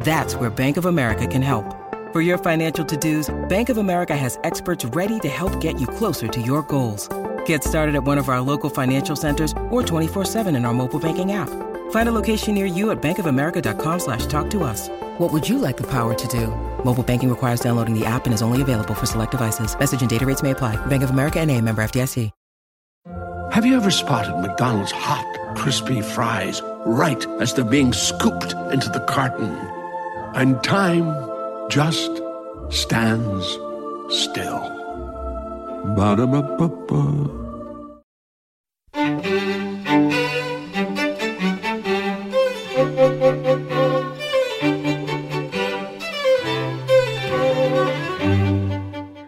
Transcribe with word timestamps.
That's 0.00 0.36
where 0.36 0.50
Bank 0.50 0.76
of 0.76 0.84
America 0.84 1.26
can 1.26 1.42
help. 1.42 1.64
For 2.12 2.20
your 2.20 2.38
financial 2.38 2.84
to-dos, 2.84 3.34
Bank 3.48 3.68
of 3.68 3.78
America 3.78 4.16
has 4.16 4.38
experts 4.44 4.84
ready 4.84 5.18
to 5.20 5.28
help 5.28 5.60
get 5.60 5.80
you 5.80 5.88
closer 5.88 6.28
to 6.28 6.40
your 6.40 6.62
goals. 6.62 7.08
Get 7.44 7.64
started 7.64 7.96
at 7.96 8.04
one 8.04 8.18
of 8.18 8.28
our 8.28 8.40
local 8.40 8.70
financial 8.70 9.16
centers 9.16 9.52
or 9.68 9.82
24-7 9.82 10.56
in 10.56 10.64
our 10.64 10.72
mobile 10.72 11.00
banking 11.00 11.32
app. 11.32 11.48
Find 11.90 12.08
a 12.08 12.12
location 12.12 12.54
near 12.54 12.66
you 12.66 12.90
at 12.90 13.02
bankofamerica.com 13.02 13.98
slash 14.00 14.26
talk 14.26 14.48
to 14.50 14.62
us. 14.62 14.88
What 15.18 15.32
would 15.32 15.48
you 15.48 15.58
like 15.58 15.76
the 15.76 15.86
power 15.86 16.14
to 16.14 16.28
do? 16.28 16.48
Mobile 16.84 17.02
banking 17.02 17.28
requires 17.28 17.60
downloading 17.60 17.98
the 17.98 18.06
app 18.06 18.26
and 18.26 18.34
is 18.34 18.42
only 18.42 18.62
available 18.62 18.94
for 18.94 19.06
select 19.06 19.32
devices. 19.32 19.76
Message 19.76 20.00
and 20.00 20.10
data 20.10 20.24
rates 20.24 20.42
may 20.42 20.52
apply. 20.52 20.76
Bank 20.86 21.02
of 21.02 21.10
America 21.10 21.40
and 21.40 21.50
a 21.50 21.60
member 21.60 21.82
FDIC. 21.82 22.30
Have 23.52 23.64
you 23.64 23.76
ever 23.76 23.90
spotted 23.90 24.36
McDonald's 24.42 24.92
hot, 24.92 25.24
crispy 25.56 26.02
fries 26.02 26.60
right 26.84 27.26
as 27.40 27.54
they're 27.54 27.64
being 27.64 27.92
scooped 27.92 28.52
into 28.70 28.90
the 28.90 29.02
carton? 29.08 29.75
And 30.36 30.62
time 30.62 31.08
just 31.70 32.20
stands 32.68 33.46
still. 34.10 34.60
Ba-da-ba-ba-ba. 35.96 37.04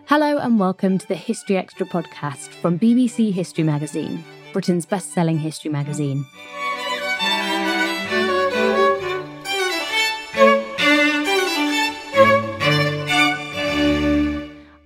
Hello 0.05 0.37
and 0.37 0.61
welcome 0.61 0.99
to 0.99 1.09
the 1.09 1.15
History 1.15 1.57
Extra 1.57 1.87
podcast 1.87 2.49
from 2.61 2.79
BBC 2.79 3.33
History 3.33 3.65
Magazine, 3.65 4.23
Britain's 4.53 4.85
best 4.85 5.15
selling 5.15 5.39
history 5.39 5.71
magazine. 5.71 6.27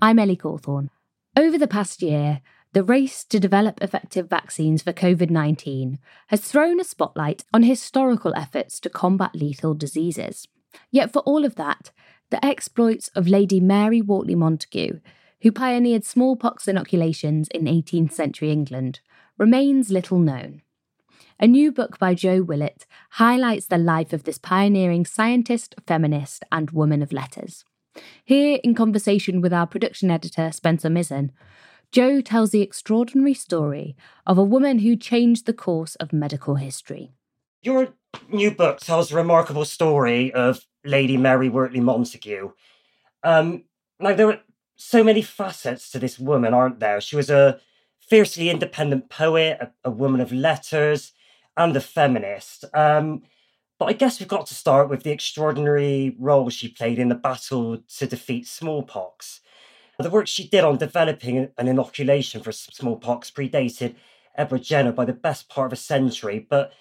I'm 0.04 0.18
Ellie 0.18 0.36
Cawthorne. 0.36 0.90
Over 1.36 1.56
the 1.56 1.68
past 1.68 2.02
year, 2.02 2.40
the 2.72 2.82
race 2.82 3.22
to 3.26 3.38
develop 3.38 3.80
effective 3.80 4.28
vaccines 4.28 4.82
for 4.82 4.92
COVID 4.92 5.30
19 5.30 6.00
has 6.26 6.40
thrown 6.40 6.80
a 6.80 6.84
spotlight 6.84 7.44
on 7.54 7.62
historical 7.62 8.34
efforts 8.34 8.80
to 8.80 8.90
combat 8.90 9.36
lethal 9.36 9.74
diseases. 9.74 10.48
Yet, 10.90 11.12
for 11.12 11.20
all 11.20 11.44
of 11.44 11.54
that, 11.54 11.92
the 12.30 12.44
exploits 12.44 13.10
of 13.14 13.28
Lady 13.28 13.60
Mary 13.60 14.02
Wortley 14.02 14.34
Montagu, 14.34 15.00
who 15.42 15.52
pioneered 15.52 16.04
smallpox 16.04 16.66
inoculations 16.66 17.46
in 17.54 17.66
18th 17.66 18.10
century 18.10 18.50
England, 18.50 18.98
remains 19.38 19.92
little 19.92 20.18
known. 20.18 20.62
A 21.38 21.46
new 21.46 21.70
book 21.70 22.00
by 22.00 22.14
Jo 22.14 22.42
Willett 22.42 22.86
highlights 23.10 23.66
the 23.66 23.78
life 23.78 24.12
of 24.12 24.24
this 24.24 24.38
pioneering 24.38 25.06
scientist, 25.06 25.76
feminist, 25.86 26.42
and 26.50 26.72
woman 26.72 27.02
of 27.02 27.12
letters. 27.12 27.64
Here, 28.24 28.58
in 28.62 28.74
conversation 28.74 29.40
with 29.40 29.52
our 29.52 29.66
production 29.66 30.10
editor, 30.10 30.50
Spencer 30.52 30.88
Mizzen, 30.88 31.30
Jo 31.90 32.20
tells 32.22 32.50
the 32.50 32.62
extraordinary 32.62 33.34
story 33.34 33.96
of 34.26 34.38
a 34.38 34.44
woman 34.44 34.78
who 34.78 34.96
changed 34.96 35.44
the 35.44 35.52
course 35.52 35.94
of 35.96 36.12
medical 36.12 36.54
history. 36.54 37.12
Your 37.62 37.94
new 38.30 38.50
book 38.50 38.80
tells 38.80 39.12
a 39.12 39.16
remarkable 39.16 39.66
story 39.66 40.32
of 40.32 40.66
Lady 40.84 41.16
Mary 41.16 41.48
Wortley 41.48 41.80
Montagu. 41.80 42.52
Um, 43.22 43.64
now, 44.00 44.14
there 44.14 44.30
are 44.30 44.40
so 44.76 45.04
many 45.04 45.22
facets 45.22 45.90
to 45.90 45.98
this 45.98 46.18
woman, 46.18 46.54
aren't 46.54 46.80
there? 46.80 47.00
She 47.00 47.14
was 47.14 47.30
a 47.30 47.60
fiercely 48.00 48.50
independent 48.50 49.10
poet, 49.10 49.58
a, 49.60 49.70
a 49.84 49.90
woman 49.90 50.20
of 50.20 50.32
letters, 50.32 51.12
and 51.56 51.76
a 51.76 51.80
feminist. 51.80 52.64
Um, 52.74 53.22
but 53.82 53.88
I 53.88 53.94
guess 53.94 54.20
we've 54.20 54.28
got 54.28 54.46
to 54.46 54.54
start 54.54 54.88
with 54.88 55.02
the 55.02 55.10
extraordinary 55.10 56.14
role 56.16 56.48
she 56.50 56.68
played 56.68 57.00
in 57.00 57.08
the 57.08 57.16
battle 57.16 57.78
to 57.78 58.06
defeat 58.06 58.46
smallpox. 58.46 59.40
The 59.98 60.08
work 60.08 60.28
she 60.28 60.46
did 60.46 60.62
on 60.62 60.78
developing 60.78 61.48
an 61.58 61.66
inoculation 61.66 62.44
for 62.44 62.52
smallpox 62.52 63.32
predated 63.32 63.96
Edward 64.36 64.62
Jenner 64.62 64.92
by 64.92 65.04
the 65.04 65.12
best 65.12 65.48
part 65.48 65.66
of 65.66 65.72
a 65.72 65.82
century, 65.82 66.46
but 66.48 66.72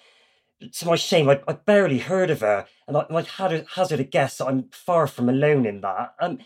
to 0.74 0.86
my 0.86 0.94
shame, 0.94 1.28
I, 1.28 1.40
I 1.48 1.54
barely 1.54 1.98
heard 1.98 2.30
of 2.30 2.38
her, 2.38 2.66
and 2.86 2.96
I, 2.96 3.04
a 3.10 3.64
hazard 3.74 3.98
a 3.98 4.04
guess 4.04 4.38
that 4.38 4.46
I'm 4.46 4.68
far 4.70 5.08
from 5.08 5.28
alone 5.28 5.66
in 5.66 5.80
that. 5.80 6.14
Um, 6.20 6.38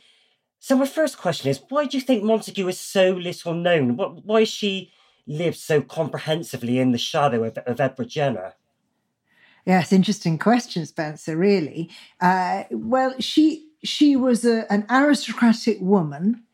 so 0.58 0.74
my 0.74 0.86
first 0.86 1.18
question 1.18 1.50
is, 1.50 1.60
why 1.68 1.84
do 1.84 1.98
you 1.98 2.02
think 2.02 2.24
Montagu 2.24 2.66
is 2.66 2.80
so 2.80 3.10
little 3.10 3.52
known? 3.52 3.98
Why 3.98 4.40
has 4.40 4.48
she 4.48 4.90
lived 5.26 5.58
so 5.58 5.82
comprehensively 5.82 6.78
in 6.78 6.92
the 6.92 6.98
shadow 6.98 7.44
of, 7.44 7.58
of 7.58 7.78
Edward 7.78 8.08
Jenner? 8.08 8.54
Yes, 9.66 9.92
interesting 9.92 10.38
question, 10.38 10.86
Spencer. 10.86 11.36
Really, 11.36 11.90
uh, 12.20 12.64
well, 12.70 13.14
she 13.18 13.68
she 13.82 14.14
was 14.14 14.44
a, 14.44 14.70
an 14.72 14.86
aristocratic 14.88 15.78
woman 15.80 16.44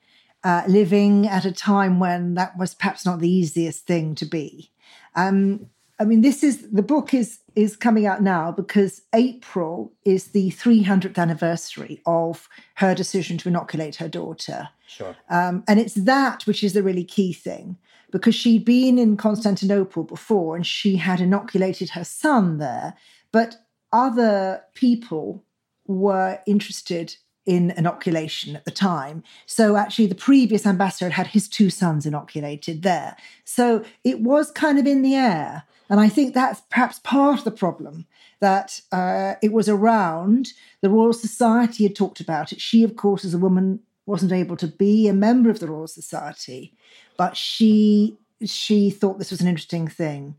uh, 0.43 0.63
living 0.67 1.29
at 1.29 1.45
a 1.45 1.53
time 1.53 2.01
when 2.01 2.35
that 2.35 2.57
was 2.57 2.75
perhaps 2.75 3.05
not 3.05 3.21
the 3.21 3.31
easiest 3.31 3.87
thing 3.87 4.15
to 4.17 4.25
be. 4.25 4.71
Um, 5.15 5.67
I 6.01 6.05
mean, 6.05 6.23
this 6.23 6.43
is 6.43 6.71
the 6.71 6.83
book 6.83 7.13
is 7.13 7.41
is 7.55 7.77
coming 7.77 8.07
out 8.07 8.23
now 8.23 8.51
because 8.51 9.03
April 9.15 9.93
is 10.07 10.29
the 10.29 10.51
300th 10.51 11.19
anniversary 11.19 12.01
of 12.07 12.49
her 12.77 12.95
decision 12.95 13.37
to 13.39 13.49
inoculate 13.51 13.97
her 13.97 14.09
daughter. 14.09 14.71
Sure. 14.89 15.15
Um, 15.29 15.65
and 15.69 15.79
it's 15.79 15.95
that 15.95 16.47
which 16.47 16.65
is 16.65 16.73
the 16.73 16.83
really 16.83 17.05
key 17.05 17.35
thing 17.35 17.77
because 18.13 18.35
she'd 18.35 18.65
been 18.65 18.99
in 18.99 19.17
Constantinople 19.17 20.05
before 20.05 20.55
and 20.55 20.65
she 20.65 20.97
had 20.97 21.21
inoculated 21.21 21.91
her 21.91 22.05
son 22.05 22.59
there, 22.59 22.95
but 23.33 23.57
other 23.93 24.63
people 24.75 25.45
were 25.87 26.39
interested 26.47 27.17
in 27.45 27.73
inoculation 27.73 28.55
at 28.55 28.65
the 28.65 28.71
time. 28.71 29.25
So 29.47 29.77
actually, 29.77 30.07
the 30.07 30.15
previous 30.15 30.65
ambassador 30.65 31.07
had 31.07 31.13
had 31.13 31.27
his 31.29 31.49
two 31.49 31.71
sons 31.71 32.07
inoculated 32.07 32.83
there. 32.83 33.17
So 33.45 33.85
it 34.05 34.21
was 34.21 34.53
kind 34.53 34.79
of 34.79 34.87
in 34.87 35.03
the 35.03 35.17
air. 35.17 35.65
And 35.91 35.99
I 35.99 36.09
think 36.09 36.35
that's 36.35 36.61
perhaps 36.71 37.01
part 37.01 37.39
of 37.39 37.45
the 37.45 37.51
problem 37.51 38.07
that 38.41 38.81
uh, 38.93 39.35
it 39.43 39.53
was 39.53 39.69
around. 39.69 40.53
The 40.83 40.91
Royal 40.91 41.13
Society 41.13 41.85
had 41.85 41.97
talked 41.97 42.21
about 42.21 42.53
it. 42.53 42.61
She, 42.61 42.85
of 42.85 42.95
course, 42.95 43.25
as 43.25 43.35
a 43.35 43.39
woman, 43.39 43.81
wasn't 44.07 44.33
able 44.33 44.57
to 44.57 44.67
be 44.67 45.09
a 45.09 45.13
member 45.13 45.51
of 45.51 45.61
the 45.61 45.69
Royal 45.69 45.87
Society, 45.87 46.75
but 47.17 47.37
she 47.37 48.17
she 48.45 48.91
thought 48.91 49.19
this 49.19 49.31
was 49.31 49.41
an 49.41 49.49
interesting 49.49 49.87
thing. 49.87 50.37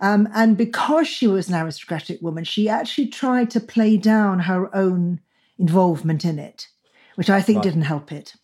Um, 0.00 0.28
and 0.34 0.56
because 0.56 1.08
she 1.08 1.26
was 1.26 1.48
an 1.48 1.54
aristocratic 1.54 2.20
woman, 2.20 2.44
she 2.44 2.68
actually 2.68 3.06
tried 3.06 3.50
to 3.50 3.60
play 3.60 3.96
down 3.96 4.40
her 4.40 4.74
own 4.74 5.20
involvement 5.58 6.24
in 6.24 6.38
it, 6.38 6.68
which 7.14 7.30
I 7.30 7.40
think 7.40 7.56
Right. 7.56 7.62
didn't 7.62 7.82
help 7.82 8.12
it. 8.12 8.34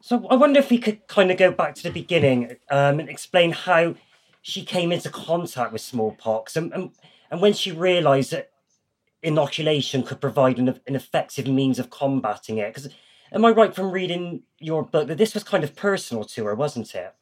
So 0.00 0.26
I 0.28 0.34
wonder 0.34 0.60
if 0.60 0.68
we 0.68 0.76
could 0.76 1.06
kind 1.06 1.30
of 1.30 1.38
go 1.38 1.50
back 1.50 1.74
to 1.76 1.82
the 1.82 1.90
beginning 1.90 2.56
um, 2.70 3.00
and 3.00 3.08
explain 3.08 3.52
how 3.52 3.94
she 4.42 4.62
came 4.62 4.92
into 4.92 5.08
contact 5.08 5.72
with 5.72 5.80
smallpox 5.80 6.56
and, 6.56 6.74
and, 6.74 6.90
and 7.30 7.40
when 7.40 7.54
she 7.54 7.72
realised 7.72 8.32
that 8.32 8.50
inoculation 9.22 10.02
could 10.02 10.20
provide 10.20 10.58
an, 10.58 10.78
an 10.86 10.94
effective 10.94 11.46
means 11.46 11.78
of 11.78 11.88
combating 11.88 12.58
it. 12.58 12.74
Because 12.74 12.92
am 13.34 13.44
I 13.44 13.50
right 13.50 13.74
from 13.74 13.90
reading 13.90 14.42
your 14.58 14.82
book 14.82 15.08
that 15.08 15.18
this 15.18 15.34
was 15.34 15.42
kind 15.42 15.64
of 15.64 15.76
personal 15.76 16.24
to 16.24 16.44
her, 16.44 16.54
wasn't 16.54 16.94
it? 16.94 17.14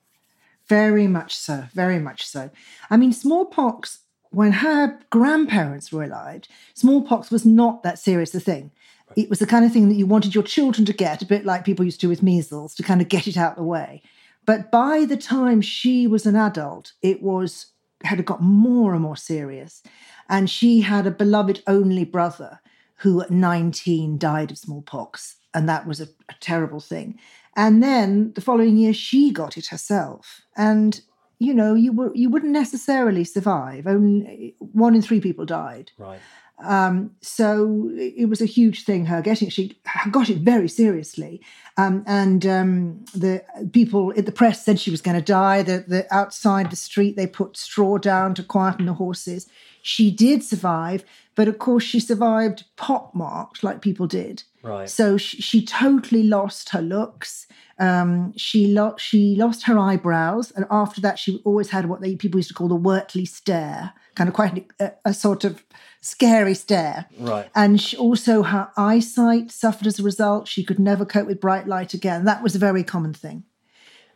Very 0.69 1.09
much 1.09 1.35
so, 1.35 1.65
very 1.73 1.99
much 1.99 2.27
so. 2.27 2.51
I 2.91 2.97
mean, 2.97 3.13
smallpox, 3.13 4.01
when 4.31 4.53
her 4.53 5.01
grandparents 5.11 5.91
were 5.91 6.05
alive, 6.05 6.43
smallpox 6.75 7.31
was 7.31 7.45
not 7.45 7.83
that 7.83 7.99
serious 7.99 8.35
a 8.35 8.41
thing. 8.41 8.71
It 9.17 9.29
was 9.29 9.41
the 9.41 9.47
kind 9.47 9.65
of 9.65 9.73
thing 9.73 9.89
that 9.89 9.97
you 9.97 10.07
wanted 10.07 10.35
your 10.35 10.45
children 10.45 10.85
to 10.87 10.93
get, 10.93 11.21
a 11.23 11.27
bit 11.27 11.45
like 11.45 11.65
people 11.65 11.85
used 11.85 12.01
to 12.01 12.09
with 12.09 12.23
measles, 12.23 12.75
to 12.77 12.83
kind 12.83 13.03
of 13.03 13.09
get 13.09 13.27
it 13.27 13.37
out 13.37 13.53
of 13.53 13.57
the 13.57 13.65
way. 13.65 14.03
But 14.47 14.71
by 14.71 15.05
the 15.05 15.17
time 15.17 15.61
she 15.61 16.07
was 16.07 16.27
an 16.27 16.37
adult, 16.37 16.93
it 17.03 17.23
was 17.23 17.67
had 18.05 18.25
got 18.25 18.43
more 18.43 18.95
and 18.95 19.03
more 19.03 19.17
serious. 19.17 19.83
And 20.29 20.49
she 20.49 20.81
had 20.81 21.07
a 21.07 21.11
beloved 21.11 21.63
only 21.67 22.05
brother 22.05 22.61
who 22.97 23.21
at 23.21 23.31
19 23.31 24.19
died 24.19 24.51
of 24.51 24.59
smallpox. 24.59 25.37
And 25.55 25.69
that 25.69 25.87
was 25.87 26.01
a, 26.01 26.09
a 26.29 26.35
terrible 26.41 26.81
thing. 26.81 27.19
And 27.57 27.83
then 27.83 28.33
the 28.35 28.41
following 28.41 28.77
year, 28.77 28.95
she 28.95 29.31
got 29.31 29.57
it 29.57 29.67
herself. 29.67 30.43
And 30.57 31.01
you 31.39 31.53
know, 31.53 31.75
you 31.75 31.93
were 31.93 32.15
you 32.15 32.31
wouldn't 32.31 32.53
necessarily 32.53 33.25
survive. 33.25 33.87
Only 33.87 34.55
one 34.59 34.95
in 34.95 35.03
three 35.03 35.21
people 35.21 35.45
died. 35.45 35.91
Right. 35.99 36.21
Um, 36.63 37.11
so 37.21 37.91
it 37.97 38.29
was 38.29 38.41
a 38.41 38.47
huge 38.47 38.85
thing. 38.85 39.07
Her 39.07 39.21
getting 39.21 39.49
it, 39.49 39.53
she 39.53 39.77
got 40.13 40.31
it 40.31 40.39
very 40.39 40.69
seriously, 40.69 41.41
um, 41.77 42.05
and 42.07 42.47
um, 42.47 43.05
the 43.13 43.43
people 43.73 44.13
in 44.13 44.25
the 44.25 44.33
press 44.33 44.65
said 44.65 44.79
she 44.79 44.93
was 44.93 45.03
going 45.03 45.17
to 45.17 45.23
die. 45.23 45.63
The, 45.63 45.85
the 45.87 46.15
outside 46.15 46.71
the 46.71 46.77
street 46.77 47.17
they 47.17 47.27
put 47.27 47.57
straw 47.57 47.99
down 47.99 48.35
to 48.35 48.45
quieten 48.45 48.87
the 48.87 48.95
horses. 48.95 49.49
She 49.83 50.11
did 50.11 50.43
survive, 50.45 51.05
but 51.35 51.49
of 51.49 51.59
course 51.59 51.83
she 51.83 52.01
survived 52.01 52.65
pockmarked 52.77 53.63
like 53.63 53.83
people 53.83 54.07
did. 54.07 54.45
Right. 54.63 54.89
So 54.89 55.17
she, 55.17 55.43
she 55.43 55.65
totally 55.65 56.23
lost 56.23 56.69
her 56.71 56.81
looks. 56.81 57.49
Um, 57.79 58.33
she 58.37 58.69
lost 58.69 59.03
she 59.03 59.35
lost 59.35 59.65
her 59.65 59.77
eyebrows, 59.77 60.53
and 60.53 60.67
after 60.71 61.01
that, 61.01 61.19
she 61.19 61.41
always 61.45 61.71
had 61.71 61.87
what 61.87 62.01
they 62.01 62.15
people 62.15 62.39
used 62.39 62.49
to 62.49 62.55
call 62.55 62.69
the 62.69 62.77
Wortley 62.77 63.27
stare, 63.27 63.93
kind 64.15 64.29
of 64.29 64.35
quite 64.35 64.71
a, 64.79 64.93
a 65.05 65.13
sort 65.13 65.43
of 65.43 65.65
scary 66.01 66.55
stare. 66.55 67.07
Right. 67.19 67.51
And 67.57 67.81
she, 67.81 67.97
also, 67.97 68.45
her 68.45 68.71
eyesight 68.77 69.51
suffered 69.51 69.89
as 69.89 69.99
a 69.99 70.05
result. 70.05 70.47
She 70.47 70.63
could 70.63 70.79
never 70.79 71.05
cope 71.05 71.27
with 71.27 71.41
bright 71.41 71.67
light 71.67 71.93
again. 71.93 72.25
That 72.25 72.43
was 72.43 72.55
a 72.55 72.61
very 72.61 72.85
common 72.85 73.15
thing. 73.15 73.45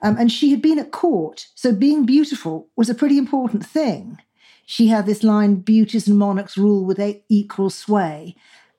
Um, 0.02 0.16
and 0.16 0.30
she 0.30 0.50
had 0.50 0.62
been 0.62 0.78
at 0.78 0.92
court, 0.92 1.48
so 1.54 1.72
being 1.72 2.06
beautiful 2.06 2.68
was 2.76 2.88
a 2.88 2.94
pretty 2.94 3.18
important 3.18 3.66
thing. 3.66 4.18
She 4.66 4.88
had 4.88 5.06
this 5.06 5.22
line: 5.22 5.56
"Beauties 5.56 6.06
and 6.08 6.18
monarchs 6.18 6.58
rule 6.58 6.84
with 6.84 7.00
equal 7.28 7.70
sway," 7.70 8.34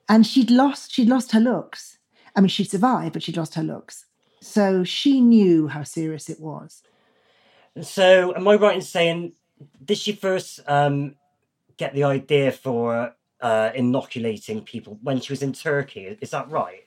and 0.08 0.28
she'd 0.28 0.52
lost 0.52 0.92
she'd 0.92 1.08
lost 1.10 1.32
her 1.32 1.40
looks. 1.40 1.98
I 2.36 2.42
mean, 2.42 2.50
she'd 2.50 2.70
survived, 2.70 3.14
but 3.14 3.24
she'd 3.24 3.38
lost 3.38 3.56
her 3.56 3.64
looks. 3.64 4.06
So 4.42 4.84
she 4.84 5.22
knew 5.22 5.70
how 5.70 5.84
serious 5.84 6.30
it 6.30 6.40
was. 6.40 6.84
So, 7.82 8.36
am 8.36 8.48
I 8.48 8.56
right 8.56 8.76
in 8.76 8.82
saying 8.82 9.34
did 9.84 9.98
she 9.98 10.12
first 10.12 10.60
um, 10.68 11.16
get 11.78 11.94
the 11.94 12.04
idea 12.04 12.52
for 12.52 13.16
uh, 13.42 13.72
inoculating 13.74 14.62
people 14.62 15.00
when 15.02 15.20
she 15.20 15.32
was 15.32 15.42
in 15.42 15.54
Turkey? 15.54 16.18
Is 16.22 16.32
that 16.32 16.50
right? 16.50 16.84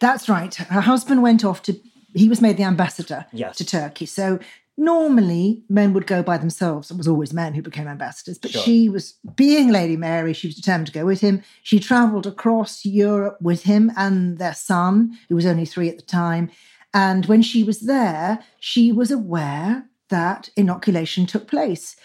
That's 0.00 0.28
right. 0.28 0.52
Her 0.54 0.80
husband 0.80 1.22
went 1.22 1.44
off 1.44 1.62
to, 1.62 1.80
he 2.14 2.28
was 2.28 2.40
made 2.40 2.56
the 2.56 2.64
ambassador 2.64 3.26
Yes. 3.32 3.56
to 3.58 3.64
Turkey. 3.64 4.06
So 4.06 4.38
normally 4.76 5.62
men 5.68 5.92
would 5.92 6.06
go 6.06 6.22
by 6.22 6.36
themselves. 6.36 6.90
It 6.90 6.96
was 6.96 7.08
always 7.08 7.32
men 7.32 7.54
who 7.54 7.62
became 7.62 7.86
ambassadors. 7.88 8.38
But 8.38 8.50
Sure. 8.52 8.62
she 8.62 8.88
was, 8.88 9.14
being 9.36 9.70
Lady 9.70 9.96
Mary, 9.96 10.32
she 10.32 10.48
was 10.48 10.56
determined 10.56 10.88
to 10.88 10.92
go 10.92 11.04
with 11.04 11.20
him. 11.20 11.42
She 11.62 11.78
travelled 11.78 12.26
across 12.26 12.84
Europe 12.84 13.38
with 13.40 13.64
him 13.64 13.92
and 13.96 14.38
their 14.38 14.54
son, 14.54 15.16
who 15.28 15.36
was 15.36 15.46
only 15.46 15.64
three 15.64 15.88
at 15.88 15.96
the 15.96 16.02
time. 16.02 16.50
And 16.92 17.26
when 17.26 17.42
she 17.42 17.62
was 17.64 17.80
there, 17.80 18.40
she 18.60 18.92
was 18.92 19.10
aware 19.10 19.88
that 20.10 20.48
inoculation 20.56 21.26
took 21.26 21.48
place. 21.48 21.96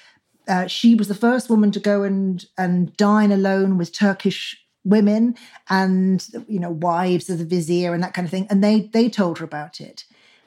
Uh, 0.47 0.65
she 0.65 0.95
was 0.95 1.07
the 1.07 1.15
first 1.15 1.49
woman 1.49 1.71
to 1.71 1.79
go 1.79 2.01
and 2.01 2.45
and 2.57 2.95
dine 2.97 3.31
alone 3.31 3.77
with 3.77 3.93
Turkish 3.93 4.57
women 4.83 5.35
and 5.69 6.27
you 6.47 6.59
know 6.59 6.71
wives 6.71 7.29
of 7.29 7.37
the 7.37 7.45
vizier 7.45 7.93
and 7.93 8.01
that 8.01 8.15
kind 8.15 8.25
of 8.25 8.31
thing, 8.31 8.47
and 8.49 8.63
they 8.63 8.89
they 8.93 9.09
told 9.09 9.37
her 9.37 9.45
about 9.45 9.79
it, 9.79 10.05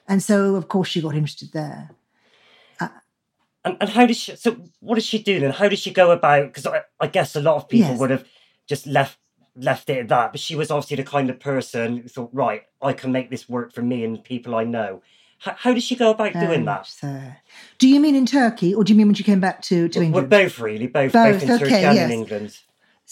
and 0.09 0.21
so 0.21 0.57
of 0.57 0.67
course 0.67 0.89
she 0.89 1.01
got 1.01 1.15
interested 1.15 1.53
there. 1.53 1.91
And, 3.65 3.77
and 3.81 3.91
how 3.91 4.07
does 4.07 4.17
she? 4.17 4.35
So, 4.37 4.57
what 4.81 4.97
does 4.97 5.07
she 5.07 5.23
do 5.23 5.39
then? 5.41 5.53
How 5.53 5.69
does 5.69 5.79
she 5.79 5.93
go 5.93 6.11
about? 6.11 6.47
Because 6.47 6.67
I, 6.67 6.83
I 7.01 7.07
guess 7.07 7.37
a 7.37 7.41
lot 7.41 7.57
of 7.57 7.69
people 7.69 7.91
Yes. 7.91 7.99
would 8.01 8.11
have 8.11 8.25
just 8.69 8.87
left 8.87 9.19
left 9.55 9.89
it 9.91 9.99
at 9.99 10.09
that. 10.09 10.33
But 10.33 10.41
she 10.41 10.57
was 10.57 10.71
obviously 10.71 10.97
the 10.97 11.05
kind 11.05 11.31
of 11.31 11.39
person 11.39 11.99
who 11.99 12.09
thought, 12.09 12.31
right, 12.33 12.63
I 12.81 12.93
can 12.93 13.13
make 13.13 13.31
this 13.31 13.49
work 13.49 13.73
for 13.73 13.83
me 13.83 14.05
and 14.05 14.23
people 14.23 14.55
I 14.55 14.65
know. 14.65 15.03
How, 15.39 15.55
how 15.59 15.75
does 15.75 15.83
she 15.83 15.97
go 15.97 16.11
about 16.11 16.33
doing 16.35 16.65
that? 16.67 16.87
So, 16.87 17.09
uh, 17.09 17.21
do 17.79 17.89
you 17.89 17.99
mean 18.01 18.15
in 18.17 18.27
Turkey, 18.27 18.75
or 18.75 18.85
do 18.85 18.93
you 18.93 18.97
mean 18.97 19.09
when 19.09 19.15
she 19.15 19.25
came 19.25 19.41
back 19.41 19.61
to 19.63 19.89
to 19.89 19.99
Well, 19.99 20.07
England? 20.07 20.31
both 20.31 20.59
really, 20.59 20.87
both, 20.87 21.13
Both, 21.13 21.41
both 21.41 21.43
in 21.51 21.59
Turkey 21.59 21.75
and 21.75 21.97
yes. 21.97 22.05
in 22.07 22.11
England. 22.13 22.59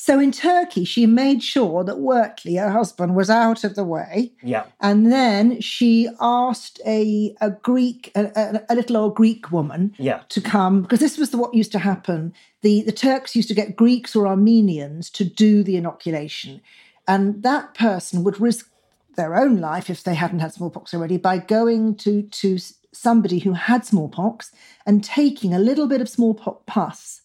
So 0.03 0.19
in 0.19 0.33
Turkey, 0.33 0.87
she 0.87 1.05
made 1.05 1.43
sure 1.43 1.85
that 1.85 1.99
Wortley, 1.99 2.57
her 2.59 2.71
husband, 2.71 3.15
was 3.15 3.29
out 3.29 3.65
of 3.65 3.75
the 3.75 3.85
way. 3.85 4.33
Yeah, 4.43 4.65
And 4.81 5.13
then 5.13 5.61
she 5.61 6.09
asked 6.19 6.81
a, 6.87 7.37
a 7.43 7.51
Greek, 7.51 8.11
a, 8.15 8.33
a, 8.35 8.63
a 8.71 8.75
little 8.75 8.97
old 8.97 9.15
Greek 9.15 9.53
woman 9.53 9.95
yeah, 9.99 10.23
to 10.31 10.41
come, 10.41 10.81
because 10.81 11.01
this 11.01 11.19
was 11.19 11.33
the, 11.33 11.37
what 11.37 11.53
used 11.53 11.71
to 11.73 11.79
happen. 11.81 12.33
The, 12.63 12.81
the 12.81 12.93
Turks 12.93 13.37
used 13.37 13.49
to 13.49 13.55
get 13.55 13.77
Greeks 13.77 14.17
or 14.17 14.27
Armenians 14.27 15.11
to 15.11 15.25
do 15.27 15.63
the 15.63 15.77
inoculation. 15.77 16.63
And 17.07 17.43
that 17.43 17.75
person 17.75 18.25
would 18.25 18.41
risk 18.41 18.71
their 19.17 19.37
own 19.37 19.59
life 19.59 19.91
if 19.91 20.03
they 20.03 20.15
hadn't 20.15 20.39
had 20.39 20.55
smallpox 20.55 20.95
already 20.95 21.19
by 21.19 21.37
going 21.37 21.95
to, 21.97 22.23
to 22.23 22.57
somebody 22.91 23.41
who 23.41 23.53
had 23.53 23.85
smallpox 23.85 24.51
and 24.87 25.05
taking 25.05 25.53
a 25.53 25.59
little 25.59 25.87
bit 25.87 26.01
of 26.01 26.09
smallpox 26.09 26.63
pus, 26.65 27.21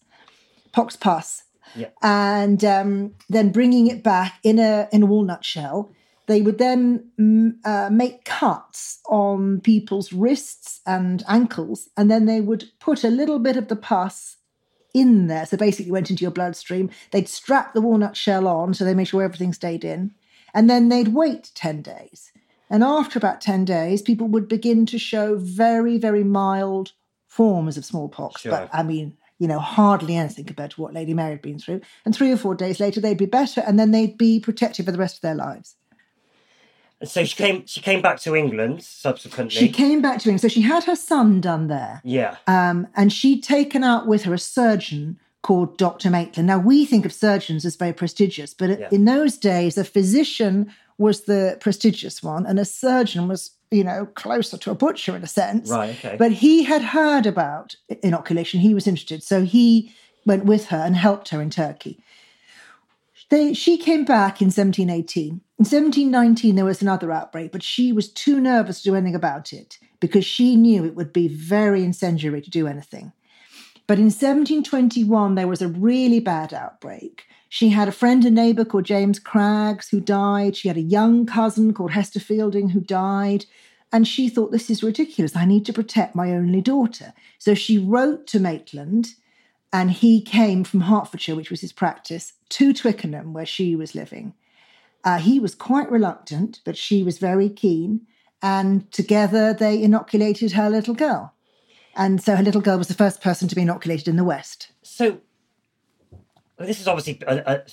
pox 0.73 0.97
pus, 0.97 1.44
Yeah. 1.75 1.89
and 2.01 2.63
um, 2.63 3.15
then 3.29 3.51
bringing 3.51 3.87
it 3.87 4.03
back 4.03 4.39
in 4.43 4.59
a 4.59 4.87
in 4.91 5.03
a 5.03 5.05
walnut 5.05 5.43
shell. 5.43 5.91
They 6.27 6.41
would 6.41 6.57
then 6.57 7.59
uh, 7.65 7.89
make 7.91 8.25
cuts 8.25 8.99
on 9.07 9.61
people's 9.61 10.11
wrists 10.11 10.81
and 10.85 11.23
ankles, 11.27 11.89
and 11.95 12.09
then 12.09 12.25
they 12.25 12.41
would 12.41 12.71
put 12.79 13.03
a 13.03 13.09
little 13.09 13.37
bit 13.37 13.57
of 13.57 13.67
the 13.67 13.75
pus 13.75 14.37
in 14.91 15.27
there. 15.27 15.45
So 15.45 15.55
basically, 15.55 15.91
went 15.91 16.09
into 16.09 16.23
your 16.23 16.31
bloodstream. 16.31 16.89
They'd 17.11 17.29
strap 17.29 17.73
the 17.73 17.81
walnut 17.81 18.17
shell 18.17 18.47
on, 18.47 18.73
so 18.73 18.83
they 18.83 18.95
made 18.95 19.07
sure 19.07 19.21
everything 19.21 19.53
stayed 19.53 19.83
in, 19.83 20.15
and 20.53 20.67
then 20.67 20.89
they'd 20.89 21.09
wait 21.09 21.51
ten 21.53 21.83
days. 21.83 22.31
And 22.71 22.83
after 22.83 23.19
about 23.19 23.39
ten 23.41 23.63
days, 23.63 24.01
people 24.01 24.27
would 24.29 24.47
begin 24.47 24.87
to 24.87 24.97
show 24.97 25.35
very, 25.37 25.99
very 25.99 26.23
mild 26.23 26.93
forms 27.27 27.77
of 27.77 27.85
smallpox. 27.85 28.41
Sure. 28.41 28.51
But 28.51 28.69
I 28.73 28.81
mean, 28.81 29.17
you 29.39 29.47
know, 29.47 29.59
hardly 29.59 30.15
anything 30.15 30.45
compared 30.45 30.71
to 30.71 30.81
what 30.81 30.93
Lady 30.93 31.13
Mary 31.13 31.31
had 31.31 31.41
been 31.41 31.59
through. 31.59 31.81
And 32.05 32.15
three 32.15 32.31
or 32.31 32.37
four 32.37 32.55
days 32.55 32.79
later, 32.79 33.01
they'd 33.01 33.17
be 33.17 33.25
better, 33.25 33.61
and 33.61 33.77
then 33.79 33.91
they'd 33.91 34.17
be 34.17 34.39
protected 34.39 34.85
for 34.85 34.91
the 34.91 34.97
rest 34.97 35.17
of 35.17 35.21
their 35.21 35.35
lives. 35.35 35.75
And 37.01 37.09
so 37.09 37.25
she 37.25 37.35
came. 37.35 37.65
She 37.65 37.81
came 37.81 38.01
back 38.01 38.19
to 38.21 38.35
England 38.35 38.81
subsequently. 38.83 39.59
She 39.59 39.69
came 39.69 40.01
back 40.01 40.19
to 40.19 40.29
England. 40.29 40.41
So 40.41 40.47
she 40.47 40.61
had 40.61 40.85
her 40.85 40.95
son 40.95 41.41
done 41.41 41.67
there. 41.67 42.01
yeah, 42.05 42.37
Um, 42.47 42.87
and 42.95 43.11
she'd 43.11 43.43
taken 43.43 43.83
out 43.83 44.07
with 44.07 44.23
her 44.23 44.33
a 44.33 44.39
surgeon 44.39 45.19
called 45.41 45.77
Dr. 45.77 46.09
Maitland. 46.09 46.47
Now, 46.47 46.57
we 46.57 46.85
think 46.85 47.05
of 47.05 47.13
surgeons 47.13 47.65
as 47.65 47.75
very 47.75 47.93
prestigious, 47.93 48.53
but 48.53 48.79
Yeah. 48.79 48.87
in 48.91 49.05
those 49.05 49.37
days, 49.37 49.77
a 49.77 49.83
physician 49.83 50.73
was 50.97 51.25
the 51.25 51.57
prestigious 51.59 52.23
one, 52.23 52.45
and 52.47 52.57
a 52.57 52.65
surgeon 52.65 53.27
was, 53.27 53.51
you 53.75 53.83
know, 53.83 54.05
closer 54.05 54.57
to 54.57 54.71
a 54.71 54.75
butcher 54.75 55.15
in 55.15 55.23
a 55.23 55.27
sense. 55.27 55.69
Right, 55.69 55.89
okay. 55.89 56.15
But 56.17 56.31
he 56.31 56.63
had 56.63 56.81
heard 56.81 57.25
about 57.25 57.75
inoculation. 58.01 58.59
He 58.59 58.73
was 58.73 58.87
interested. 58.87 59.21
So 59.23 59.43
he 59.43 59.93
went 60.25 60.45
with 60.45 60.67
her 60.67 60.77
and 60.77 60.95
helped 60.95 61.29
her 61.29 61.41
in 61.41 61.49
Turkey. 61.49 61.99
They, 63.29 63.53
she 63.53 63.77
came 63.77 64.05
back 64.05 64.41
in 64.41 64.47
1718. 64.47 65.29
In 65.29 65.39
1719, 65.57 66.55
there 66.55 66.65
was 66.65 66.81
another 66.81 67.11
outbreak, 67.11 67.51
but 67.51 67.63
she 67.63 67.91
was 67.91 68.11
too 68.11 68.39
nervous 68.39 68.81
to 68.81 68.89
do 68.89 68.95
anything 68.95 69.15
about 69.15 69.51
it 69.51 69.79
because 69.99 70.25
she 70.25 70.55
knew 70.55 70.85
it 70.85 70.95
would 70.95 71.11
be 71.11 71.27
very 71.27 71.83
incendiary 71.83 72.41
to 72.41 72.49
do 72.49 72.67
anything. 72.67 73.13
But 73.87 73.97
in 73.97 74.05
1721, 74.05 75.35
there 75.35 75.47
was 75.47 75.61
a 75.61 75.67
really 75.67 76.19
bad 76.19 76.53
outbreak. 76.53 77.25
She 77.49 77.69
had 77.69 77.87
a 77.87 77.93
friend 77.93 78.25
and 78.25 78.35
neighbour 78.35 78.65
called 78.65 78.85
James 78.85 79.17
Craggs 79.17 79.89
who 79.89 80.01
died. 80.01 80.57
She 80.57 80.67
had 80.67 80.77
a 80.77 80.81
young 80.81 81.25
cousin 81.25 81.73
called 81.73 81.91
Hester 81.91 82.19
Fielding 82.19 82.69
who 82.69 82.81
died. 82.81 83.45
And 83.95 84.05
she 84.05 84.27
thought, 84.27 84.51
this 84.51 84.69
is 84.69 84.83
ridiculous. 84.83 85.37
I 85.37 85.45
need 85.45 85.65
to 85.67 85.71
protect 85.71 86.15
my 86.15 86.31
only 86.31 86.59
daughter. 86.59 87.13
So 87.39 87.53
she 87.53 87.77
wrote 87.77 88.27
to 88.27 88.41
Maitland, 88.41 89.15
and 89.71 89.89
he 89.89 90.21
came 90.21 90.65
from 90.65 90.81
Hertfordshire, 90.81 91.37
which 91.37 91.49
was 91.49 91.61
his 91.61 91.71
practice, 91.71 92.33
to 92.49 92.73
Twickenham, 92.73 93.31
where 93.31 93.45
she 93.45 93.73
was 93.73 93.95
living. 93.95 94.33
Uh, 95.05 95.19
he 95.19 95.39
was 95.39 95.55
quite 95.55 95.89
reluctant, 95.89 96.59
but 96.65 96.75
she 96.75 97.03
was 97.03 97.19
very 97.19 97.47
keen. 97.47 98.01
And 98.41 98.91
together 98.91 99.53
they 99.53 99.81
inoculated 99.81 100.51
her 100.51 100.69
little 100.69 100.93
girl. 100.93 101.33
And 101.95 102.21
so 102.21 102.35
her 102.35 102.43
little 102.43 102.59
girl 102.59 102.77
was 102.77 102.89
the 102.89 102.95
first 102.95 103.21
person 103.21 103.47
to 103.47 103.55
be 103.55 103.61
inoculated 103.61 104.09
in 104.09 104.17
the 104.17 104.25
West. 104.25 104.73
So, 104.81 105.21
this 106.57 106.81
is 106.81 106.87
obviously 106.89 107.21
a, 107.25 107.63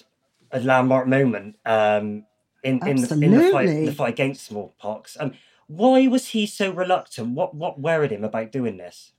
a, 0.53 0.59
a 0.59 0.61
landmark 0.61 1.09
moment 1.09 1.57
um, 1.67 2.27
in, 2.63 2.79
in, 2.87 3.03
the, 3.03 3.13
in 3.13 3.33
the, 3.33 3.51
fight, 3.51 3.67
the 3.67 3.93
fight 3.93 4.11
against 4.11 4.47
smallpox. 4.47 5.17
Um, 5.19 5.33
why 5.77 6.07
was 6.07 6.29
he 6.29 6.47
so 6.47 6.71
reluctant? 6.71 7.35
What 7.35 7.55
what 7.55 7.81
worried 7.81 8.13
him 8.13 8.25
about 8.25 8.53
doing 8.53 8.77
this? 8.77 9.13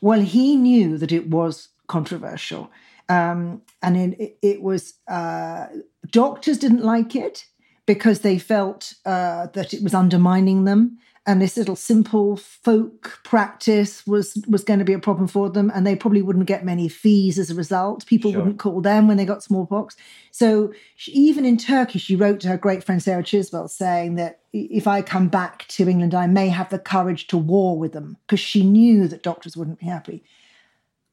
Well, 0.00 0.20
he 0.20 0.56
knew 0.56 0.98
that 0.98 1.12
it 1.12 1.28
was 1.28 1.68
controversial. 1.86 2.70
Um, 3.08 3.62
and 3.82 3.96
it, 3.96 4.38
it 4.42 4.62
was, 4.62 4.94
uh, 5.08 5.66
doctors 6.10 6.58
didn't 6.58 6.84
like 6.84 7.16
it 7.16 7.46
because 7.86 8.20
they 8.20 8.38
felt 8.38 8.94
uh, 9.06 9.46
that 9.54 9.72
it 9.72 9.82
was 9.82 9.94
undermining 9.94 10.64
them. 10.64 10.98
And 11.28 11.42
this 11.42 11.58
little 11.58 11.76
simple 11.76 12.38
folk 12.38 13.20
practice 13.22 14.06
was 14.06 14.42
was 14.48 14.64
going 14.64 14.78
to 14.78 14.84
be 14.86 14.94
a 14.94 14.98
problem 14.98 15.28
for 15.28 15.50
them, 15.50 15.70
and 15.74 15.86
they 15.86 15.94
probably 15.94 16.22
wouldn't 16.22 16.46
get 16.46 16.64
many 16.64 16.88
fees 16.88 17.38
as 17.38 17.50
a 17.50 17.54
result. 17.54 18.06
People 18.06 18.32
Sure. 18.32 18.40
wouldn't 18.40 18.58
call 18.58 18.80
them 18.80 19.06
when 19.06 19.18
they 19.18 19.26
got 19.26 19.42
smallpox. 19.42 19.94
So 20.30 20.72
she, 20.96 21.12
even 21.12 21.44
in 21.44 21.58
Turkey, 21.58 21.98
she 21.98 22.16
wrote 22.16 22.40
to 22.40 22.48
her 22.48 22.56
great 22.56 22.82
friend 22.82 23.02
Sarah 23.02 23.22
Chiswell 23.22 23.68
saying 23.68 24.14
that 24.14 24.40
if 24.54 24.86
I 24.86 25.02
come 25.02 25.28
back 25.28 25.66
to 25.68 25.86
England, 25.86 26.14
I 26.14 26.26
may 26.26 26.48
have 26.48 26.70
the 26.70 26.78
courage 26.78 27.26
to 27.26 27.36
war 27.36 27.78
with 27.78 27.92
them 27.92 28.16
because 28.26 28.40
she 28.40 28.64
knew 28.64 29.06
that 29.08 29.22
doctors 29.22 29.54
wouldn't 29.54 29.80
be 29.80 29.86
happy. 29.86 30.24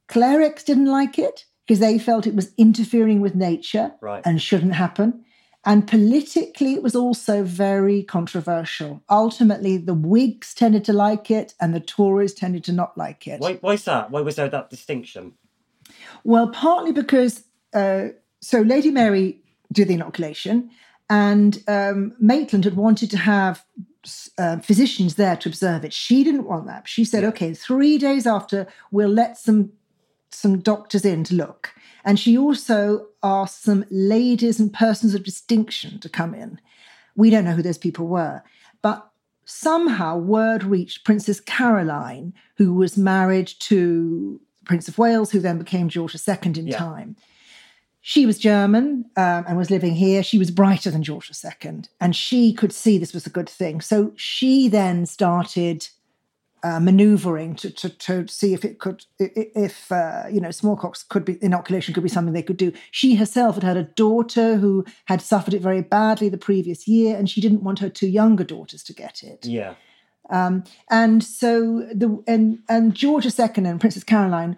Clerics 0.08 0.64
didn't 0.64 0.86
like 0.86 1.20
it 1.20 1.44
because 1.68 1.80
they 1.80 2.00
felt 2.00 2.26
it 2.26 2.36
was 2.36 2.54
interfering 2.58 3.20
with 3.20 3.36
nature 3.36 3.92
Right. 4.00 4.26
and 4.26 4.42
shouldn't 4.42 4.76
happen. 4.76 5.25
And 5.66 5.88
politically, 5.88 6.74
it 6.74 6.84
was 6.84 6.96
also 6.96 7.44
very 7.44 8.04
controversial. 8.04 9.02
Ultimately, 9.10 9.78
the 9.78 9.96
Whigs 9.96 10.54
tended 10.54 10.86
to 10.86 10.94
like 10.94 11.32
it 11.32 11.56
and 11.60 11.74
the 11.74 11.80
Tories 11.80 12.36
tended 12.36 12.64
to 12.66 12.72
not 12.72 12.96
like 12.98 13.28
it. 13.28 13.40
Why 13.42 13.56
why's 13.56 13.84
that? 13.86 14.12
Why 14.12 14.22
was 14.22 14.36
there 14.36 14.50
that 14.50 14.70
distinction? 14.70 15.34
Well, 16.24 16.50
partly 16.50 16.92
because 16.92 17.46
uh, 17.74 18.10
so 18.42 18.62
Lady 18.62 18.92
Mary 18.92 19.42
did 19.72 19.88
the 19.88 19.96
inoculation, 19.96 20.70
and 21.10 21.64
um, 21.68 22.14
Maitland 22.20 22.64
had 22.64 22.76
wanted 22.76 23.10
to 23.12 23.18
have 23.18 23.66
uh, 24.38 24.60
physicians 24.60 25.16
there 25.16 25.36
to 25.38 25.50
observe 25.50 25.84
it. 25.84 25.94
She 25.94 26.24
didn't 26.24 26.46
want 26.46 26.68
that. 26.68 26.88
She 26.88 27.04
said, 27.06 27.24
"Okay, 27.24 27.54
three 27.56 27.98
days 27.98 28.28
after, 28.28 28.68
we'll 28.92 29.10
let 29.10 29.38
some 29.38 29.72
some 30.30 30.60
doctors 30.60 31.06
in 31.06 31.24
to 31.26 31.36
look." 31.36 31.74
And 32.04 32.20
she 32.20 32.38
also 32.38 33.08
asked 33.26 33.64
some 33.64 33.86
ladies 33.90 34.60
and 34.60 34.72
persons 34.72 35.14
of 35.16 35.24
distinction 35.24 36.00
to 36.00 36.10
come 36.10 36.34
in. 36.36 36.60
We 37.16 37.30
don't 37.30 37.46
know 37.46 37.54
who 37.54 37.64
those 37.64 37.78
people 37.78 38.08
were, 38.08 38.44
but 38.82 39.10
somehow 39.46 40.18
word 40.18 40.64
reached 40.64 41.04
Princess 41.06 41.40
Caroline, 41.40 42.34
who 42.58 42.74
was 42.74 42.98
married 42.98 43.48
to 43.60 44.40
the 44.60 44.66
Prince 44.66 44.88
of 44.88 44.98
Wales, 44.98 45.32
who 45.32 45.40
then 45.40 45.58
became 45.58 45.90
George 45.90 46.16
II 46.16 46.38
in 46.44 46.68
Yeah. 46.68 46.78
time. 46.78 47.16
She 48.02 48.28
was 48.28 48.38
German 48.38 49.06
um, 49.18 49.46
and 49.48 49.58
was 49.58 49.72
living 49.72 49.96
here. 49.96 50.22
She 50.22 50.38
was 50.38 50.52
brighter 50.52 50.92
than 50.92 51.02
George 51.02 51.32
II, 51.44 51.82
and 52.00 52.16
she 52.16 52.54
could 52.54 52.72
see 52.72 53.00
this 53.00 53.14
was 53.14 53.26
a 53.26 53.32
good 53.32 53.50
thing. 53.50 53.82
So 53.82 54.14
she 54.16 54.68
then 54.68 55.08
started 55.08 55.90
uh, 56.66 56.80
maneuvering 56.80 57.54
to, 57.54 57.70
to 57.70 57.90
to 57.90 58.28
see 58.28 58.56
if 58.56 58.66
it 58.66 58.80
could 58.80 59.06
if 59.20 59.92
uh, 59.92 60.24
you 60.32 60.42
know 60.42 60.50
smallpox 60.50 61.04
could 61.04 61.24
be 61.24 61.38
inoculation 61.44 61.94
could 61.94 62.02
be 62.02 62.10
something 62.10 62.34
they 62.34 62.42
could 62.42 62.58
do. 62.58 62.74
She 62.90 63.14
herself 63.16 63.54
had 63.54 63.64
had 63.64 63.78
a 63.78 63.84
daughter 63.84 64.58
who 64.58 64.84
had 65.06 65.22
suffered 65.22 65.54
it 65.54 65.62
very 65.62 65.82
badly 65.82 66.28
the 66.28 66.40
previous 66.40 66.88
year, 66.88 67.16
and 67.16 67.30
she 67.30 67.40
didn't 67.40 67.64
want 67.64 67.80
her 67.80 67.90
two 67.90 68.08
younger 68.08 68.44
daughters 68.44 68.84
to 68.86 68.94
get 68.94 69.22
it. 69.22 69.46
Yeah. 69.46 69.76
Um, 70.32 70.64
and 70.90 71.24
so 71.24 71.88
the 71.94 72.24
and 72.26 72.58
and 72.68 72.96
George 72.96 73.28
II 73.28 73.48
and 73.58 73.80
Princess 73.80 74.04
Caroline, 74.04 74.58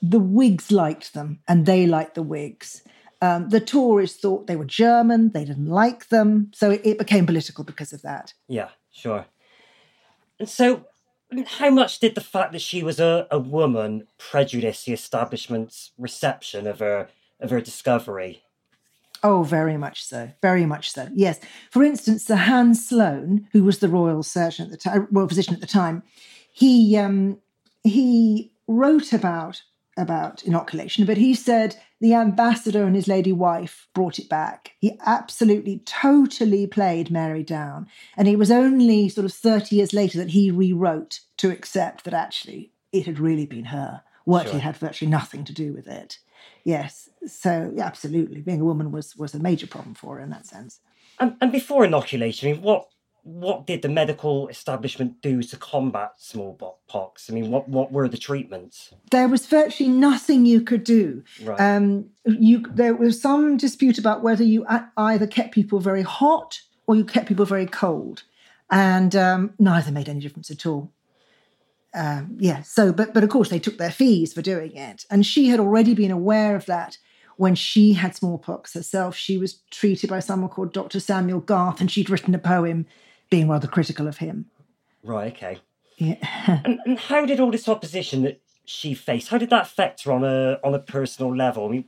the 0.00 0.20
Whigs 0.20 0.70
liked 0.70 1.14
them, 1.14 1.40
and 1.48 1.66
they 1.66 1.84
liked 1.84 2.14
the 2.14 2.22
Whigs. 2.22 2.84
Um, 3.20 3.48
the 3.48 3.60
Tories 3.60 4.14
thought 4.14 4.46
they 4.46 4.54
were 4.54 4.64
German; 4.64 5.32
they 5.32 5.44
didn't 5.44 5.66
like 5.66 6.10
them, 6.10 6.52
so 6.54 6.70
it, 6.70 6.82
it 6.84 6.98
became 6.98 7.26
political 7.26 7.64
because 7.64 7.92
of 7.92 8.02
that. 8.02 8.34
Yeah, 8.46 8.68
sure. 8.92 9.26
And 10.38 10.48
so, 10.48 10.86
how 11.46 11.70
much 11.70 11.98
did 12.00 12.14
the 12.14 12.20
fact 12.20 12.52
that 12.52 12.62
she 12.62 12.82
was 12.82 12.98
a, 13.00 13.26
a 13.30 13.38
woman 13.38 14.06
prejudice 14.18 14.84
the 14.84 14.92
establishment's 14.92 15.92
reception 15.98 16.66
of 16.66 16.78
her 16.80 17.08
of 17.38 17.50
her 17.50 17.60
discovery? 17.60 18.42
Oh, 19.22 19.42
very 19.42 19.76
much 19.76 20.04
so. 20.04 20.30
Very 20.40 20.64
much 20.64 20.90
so. 20.90 21.08
Yes. 21.14 21.40
For 21.70 21.84
instance, 21.84 22.24
Sir 22.24 22.36
Hans 22.36 22.86
Sloane, 22.88 23.48
who 23.52 23.64
was 23.64 23.78
the 23.78 23.88
royal 23.88 24.22
surgeon 24.22 24.66
at 24.66 24.70
the 24.70 24.76
time, 24.78 25.08
royal 25.10 25.28
physician 25.28 25.54
at 25.54 25.60
the 25.60 25.66
time, 25.66 26.02
he 26.52 26.96
um, 26.96 27.38
he 27.84 28.52
wrote 28.66 29.12
about 29.12 29.62
about 29.96 30.42
inoculation, 30.44 31.04
but 31.04 31.16
he 31.16 31.34
said 31.34 31.76
the 32.00 32.14
ambassador 32.14 32.84
and 32.84 32.96
his 32.96 33.06
lady 33.08 33.32
wife 33.32 33.86
brought 33.94 34.18
it 34.18 34.28
back. 34.28 34.72
He 34.80 34.98
absolutely, 35.04 35.82
totally 35.84 36.66
played 36.66 37.10
Mary 37.10 37.42
down, 37.42 37.86
and 38.16 38.26
it 38.26 38.36
was 38.36 38.50
only 38.50 39.08
sort 39.08 39.24
of 39.24 39.32
thirty 39.32 39.76
years 39.76 39.92
later 39.92 40.18
that 40.18 40.30
he 40.30 40.50
rewrote 40.50 41.20
to 41.38 41.50
accept 41.50 42.04
that 42.04 42.14
actually 42.14 42.72
it 42.92 43.06
had 43.06 43.18
really 43.18 43.46
been 43.46 43.66
her. 43.66 44.02
Wortley 44.26 44.52
Sure. 44.52 44.60
had 44.60 44.76
virtually 44.76 45.10
nothing 45.10 45.44
to 45.44 45.52
do 45.52 45.72
with 45.72 45.88
it. 45.88 46.18
Yes, 46.64 47.08
so 47.26 47.72
yeah, 47.74 47.86
absolutely, 47.86 48.40
being 48.40 48.60
a 48.60 48.64
woman 48.64 48.92
was 48.92 49.16
was 49.16 49.34
a 49.34 49.38
major 49.38 49.66
problem 49.66 49.94
for 49.94 50.16
her 50.16 50.22
in 50.22 50.30
that 50.30 50.46
sense. 50.46 50.80
And, 51.18 51.36
and 51.40 51.52
before 51.52 51.84
inoculation, 51.84 52.48
I 52.48 52.52
mean, 52.52 52.62
what 52.62 52.86
what 53.22 53.66
did 53.66 53.82
the 53.82 53.88
medical 53.88 54.48
establishment 54.48 55.20
do 55.22 55.42
to 55.42 55.56
combat 55.56 56.12
smallpox? 56.16 57.30
I 57.30 57.34
mean, 57.34 57.50
what 57.50 57.68
what 57.68 57.92
were 57.92 58.08
the 58.08 58.16
treatments? 58.16 58.92
There 59.10 59.28
was 59.28 59.46
virtually 59.46 59.90
nothing 59.90 60.46
you 60.46 60.62
could 60.62 60.84
do. 60.84 61.22
Right. 61.42 61.60
Um, 61.60 62.06
you 62.24 62.64
there 62.70 62.94
was 62.94 63.20
some 63.20 63.56
dispute 63.56 63.98
about 63.98 64.22
whether 64.22 64.44
you 64.44 64.66
either 64.96 65.26
kept 65.26 65.54
people 65.54 65.80
very 65.80 66.02
hot 66.02 66.60
or 66.86 66.96
you 66.96 67.04
kept 67.04 67.28
people 67.28 67.44
very 67.44 67.66
cold, 67.66 68.22
and 68.70 69.14
um, 69.14 69.54
neither 69.58 69.92
made 69.92 70.08
any 70.08 70.20
difference 70.20 70.50
at 70.50 70.66
all. 70.66 70.90
Um, 71.92 72.36
yeah. 72.38 72.62
So, 72.62 72.92
but 72.92 73.12
but 73.12 73.24
of 73.24 73.30
course 73.30 73.50
they 73.50 73.58
took 73.58 73.78
their 73.78 73.90
fees 73.90 74.32
for 74.32 74.42
doing 74.42 74.76
it, 74.76 75.04
and 75.10 75.26
she 75.26 75.48
had 75.48 75.60
already 75.60 75.94
been 75.94 76.10
aware 76.10 76.56
of 76.56 76.66
that 76.66 76.98
when 77.36 77.54
she 77.54 77.94
had 77.94 78.14
smallpox 78.14 78.74
herself. 78.74 79.16
She 79.16 79.38
was 79.38 79.60
treated 79.70 80.10
by 80.10 80.20
someone 80.20 80.50
called 80.50 80.72
Dr. 80.72 81.00
Samuel 81.00 81.40
Garth, 81.40 81.80
and 81.80 81.90
she'd 81.90 82.10
written 82.10 82.34
a 82.34 82.38
poem 82.38 82.86
being 83.30 83.48
rather 83.48 83.68
critical 83.68 84.06
of 84.08 84.18
him. 84.18 84.46
right. 85.02 85.32
Okay. 85.32 85.58
Yeah. 85.96 86.60
And, 86.64 86.78
and 86.84 86.98
how 86.98 87.24
did 87.26 87.40
all 87.40 87.50
this 87.50 87.68
opposition 87.68 88.22
that 88.22 88.40
she 88.64 88.94
faced? 88.94 89.28
How 89.28 89.38
did 89.38 89.50
that 89.50 89.62
affect 89.62 90.04
her 90.04 90.12
on 90.12 90.24
a 90.24 90.58
on 90.64 90.74
a 90.74 90.78
personal 90.78 91.34
level? 91.34 91.66
I 91.66 91.68
mean, 91.70 91.84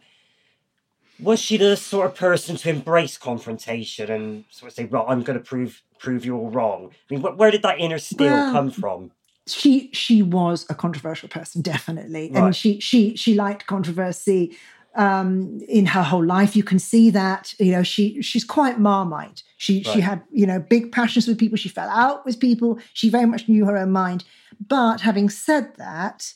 was 1.21 1.41
she 1.41 1.57
the 1.57 1.77
sort 1.77 2.07
of 2.07 2.15
person 2.17 2.57
to 2.57 2.71
embrace 2.71 3.17
confrontation 3.19 4.11
and 4.11 4.45
sort 4.51 4.71
of 4.73 4.77
say, 4.77 4.85
"Right, 4.85 5.05
I'm 5.09 5.23
going 5.23 5.39
to 5.39 5.45
prove 5.45 5.83
prove 5.99 6.25
you 6.25 6.37
all 6.37 6.51
wrong"? 6.51 6.91
I 7.11 7.15
mean, 7.15 7.23
wh- 7.23 7.39
where 7.39 7.51
did 7.51 7.63
that 7.63 7.79
inner 7.79 7.99
steel 7.99 8.31
Well, 8.31 8.53
come 8.53 8.71
from? 8.71 9.11
she 9.47 9.91
she 9.93 10.23
was 10.23 10.65
a 10.71 10.75
controversial 10.75 11.29
person 11.29 11.63
definitely 11.63 12.31
Right. 12.33 12.45
and 12.45 12.57
she 12.57 12.79
she 12.79 13.17
she 13.17 13.35
liked 13.35 13.67
controversy 13.67 14.57
um 14.95 15.59
in 15.69 15.87
her 15.87 16.03
whole 16.05 16.25
life 16.25 16.55
you 16.55 16.63
can 16.63 16.79
see 16.79 17.11
that 17.11 17.53
you 17.59 17.73
know 17.73 17.83
she 17.83 18.23
she's 18.23 18.45
quite 18.45 18.79
marmite 18.79 19.43
she 19.63 19.85
she 19.85 20.01
had 20.01 20.23
you 20.33 20.45
know 20.45 20.59
big 20.59 20.91
passions 20.91 21.29
with 21.29 21.39
people. 21.39 21.57
She 21.57 21.69
fell 21.69 21.89
out 21.89 22.27
with 22.27 22.41
people. 22.41 22.81
She 22.95 23.09
very 23.09 23.27
much 23.27 23.49
knew 23.49 23.65
her 23.67 23.79
own 23.79 23.93
mind. 23.93 24.25
But 24.67 25.03
having 25.03 25.31
said 25.31 25.77
that 25.77 26.35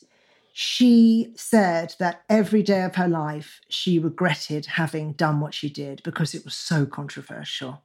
she 0.53 1.33
said 1.35 1.95
that 1.99 2.23
every 2.31 2.63
day 2.63 2.83
of 2.85 2.95
her 2.95 3.09
life 3.09 3.61
she 3.69 3.99
regretted 3.99 4.65
having 4.65 5.13
done 5.13 5.41
what 5.41 5.53
she 5.53 5.69
did 5.69 6.01
because 6.05 6.35
it 6.35 6.45
was 6.45 6.55
so 6.55 6.87
controversial 6.87 7.83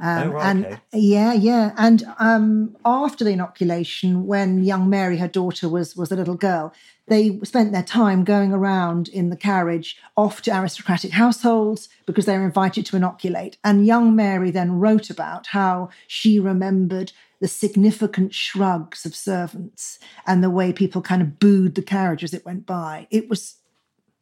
um, 0.00 0.28
Oh, 0.28 0.32
right, 0.32 0.50
and 0.50 0.66
okay. 0.66 0.78
yeah, 0.92 1.32
yeah. 1.32 1.72
And 1.76 2.04
um, 2.18 2.76
after 2.84 3.24
the 3.24 3.32
inoculation, 3.32 4.26
when 4.26 4.64
young 4.64 4.88
Mary, 4.88 5.18
her 5.18 5.28
daughter, 5.28 5.68
was 5.68 5.96
was 5.96 6.10
a 6.10 6.16
little 6.16 6.36
girl, 6.36 6.72
they 7.06 7.38
spent 7.42 7.72
their 7.72 7.82
time 7.82 8.24
going 8.24 8.52
around 8.52 9.08
in 9.08 9.30
the 9.30 9.36
carriage 9.36 9.98
off 10.16 10.42
to 10.42 10.56
aristocratic 10.56 11.12
households 11.12 11.88
because 12.06 12.24
they 12.24 12.38
were 12.38 12.44
invited 12.44 12.86
to 12.86 12.96
inoculate. 12.96 13.58
And 13.62 13.86
young 13.86 14.16
Mary 14.16 14.50
then 14.50 14.78
wrote 14.78 15.10
about 15.10 15.48
how 15.48 15.90
she 16.06 16.38
remembered 16.38 17.12
the 17.40 17.48
significant 17.48 18.34
shrugs 18.34 19.04
of 19.04 19.14
servants 19.14 19.98
and 20.26 20.44
the 20.44 20.50
way 20.50 20.72
people 20.72 21.02
kind 21.02 21.22
of 21.22 21.38
booed 21.38 21.74
the 21.74 21.82
carriage 21.82 22.22
as 22.22 22.34
it 22.34 22.44
went 22.44 22.64
by. 22.64 23.06
It 23.10 23.28
was 23.28 23.56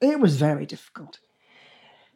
it 0.01 0.21
was 0.21 0.37
very 0.37 0.65
difficult. 0.65 1.19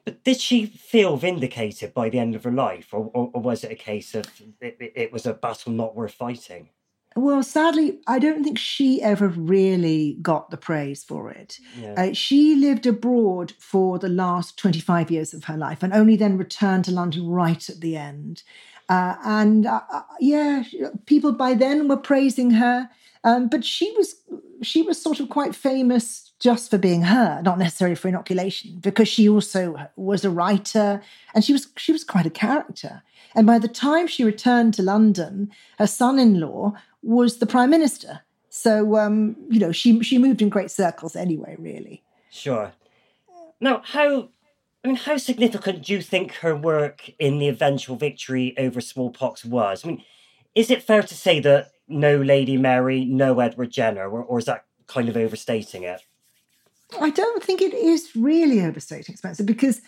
But 0.04 0.24
did 0.24 0.40
she 0.40 0.66
feel 0.66 1.16
vindicated 1.16 1.94
by 1.94 2.08
the 2.08 2.18
end 2.18 2.34
of 2.34 2.44
her 2.44 2.50
life, 2.50 2.88
or, 2.92 3.10
or, 3.14 3.30
or 3.34 3.40
was 3.40 3.62
it 3.62 3.70
a 3.70 3.76
case 3.76 4.14
of 4.14 4.26
it, 4.60 4.76
it, 4.80 5.12
was 5.12 5.26
a 5.26 5.32
battle 5.32 5.72
not 5.72 5.94
worth 5.94 6.14
fighting? 6.14 6.70
Well, 7.14 7.42
sadly, 7.42 8.00
I 8.06 8.18
don't 8.18 8.42
think 8.42 8.58
she 8.58 9.02
ever 9.02 9.28
really 9.28 10.16
got 10.22 10.50
the 10.50 10.56
praise 10.56 11.04
for 11.04 11.30
it. 11.30 11.58
Yeah. 11.78 11.94
Uh, 11.96 12.12
she 12.14 12.56
lived 12.56 12.86
abroad 12.86 13.52
for 13.58 13.98
the 13.98 14.08
last 14.08 14.58
25 14.58 15.10
years 15.10 15.34
of 15.34 15.44
her 15.44 15.56
life 15.56 15.82
and 15.82 15.92
only 15.92 16.16
then 16.16 16.38
returned 16.38 16.86
to 16.86 16.90
London 16.90 17.28
right 17.28 17.68
at 17.68 17.80
the 17.80 17.96
end. 17.96 18.42
Uh, 18.88 19.16
and 19.24 19.66
uh, 19.66 19.82
uh, 19.92 20.02
yeah, 20.20 20.64
people 21.06 21.32
by 21.32 21.54
then 21.54 21.86
were 21.86 21.96
praising 21.96 22.52
her, 22.52 22.88
um, 23.24 23.48
but 23.48 23.64
she 23.64 23.92
was 23.92 24.16
she 24.62 24.82
was 24.82 25.00
sort 25.00 25.20
of 25.20 25.28
quite 25.28 25.54
famous 25.54 26.32
just 26.38 26.70
for 26.70 26.78
being 26.78 27.02
her, 27.02 27.40
not 27.42 27.58
necessarily 27.58 27.94
for 27.94 28.08
inoculation, 28.08 28.78
because 28.80 29.08
she 29.08 29.28
also 29.28 29.76
was 29.96 30.24
a 30.24 30.30
writer 30.30 31.02
and 31.34 31.44
she 31.44 31.52
was 31.52 31.68
she 31.76 31.92
was 31.92 32.04
quite 32.04 32.26
a 32.26 32.30
character. 32.30 33.02
And 33.34 33.46
by 33.46 33.58
the 33.58 33.68
time 33.68 34.06
she 34.06 34.24
returned 34.24 34.74
to 34.74 34.82
London, 34.82 35.50
her 35.78 35.86
son-in-law 35.86 36.72
was 37.02 37.38
the 37.38 37.46
prime 37.46 37.70
minister. 37.70 38.20
So 38.50 38.96
um, 38.96 39.36
you 39.48 39.60
know, 39.60 39.72
she 39.72 40.02
she 40.02 40.18
moved 40.18 40.42
in 40.42 40.48
great 40.48 40.70
circles 40.70 41.16
anyway, 41.16 41.56
really. 41.58 42.02
Sure. 42.30 42.72
Now, 43.60 43.82
how 43.84 44.28
I 44.84 44.88
mean, 44.88 44.96
how 44.96 45.16
significant 45.16 45.84
do 45.84 45.92
you 45.92 46.02
think 46.02 46.34
her 46.36 46.56
work 46.56 47.10
in 47.18 47.38
the 47.38 47.48
eventual 47.48 47.96
victory 47.96 48.54
over 48.58 48.80
smallpox 48.80 49.44
was? 49.44 49.84
I 49.84 49.88
mean, 49.88 50.04
is 50.54 50.70
it 50.70 50.82
fair 50.82 51.02
to 51.02 51.14
say 51.14 51.38
that 51.40 51.70
no 51.92 52.16
Lady 52.20 52.56
Mary, 52.56 53.04
no 53.04 53.40
Edward 53.40 53.70
Jenner, 53.70 54.08
or, 54.08 54.22
or 54.22 54.38
is 54.38 54.46
that 54.46 54.64
kind 54.86 55.08
of 55.08 55.16
overstating 55.16 55.82
it? 55.82 56.02
I 57.00 57.10
don't 57.10 57.42
think 57.42 57.62
it 57.62 57.72
is 57.72 58.14
really 58.14 58.60
overstating 58.60 59.16
Spencer 59.16 59.44
because 59.44 59.80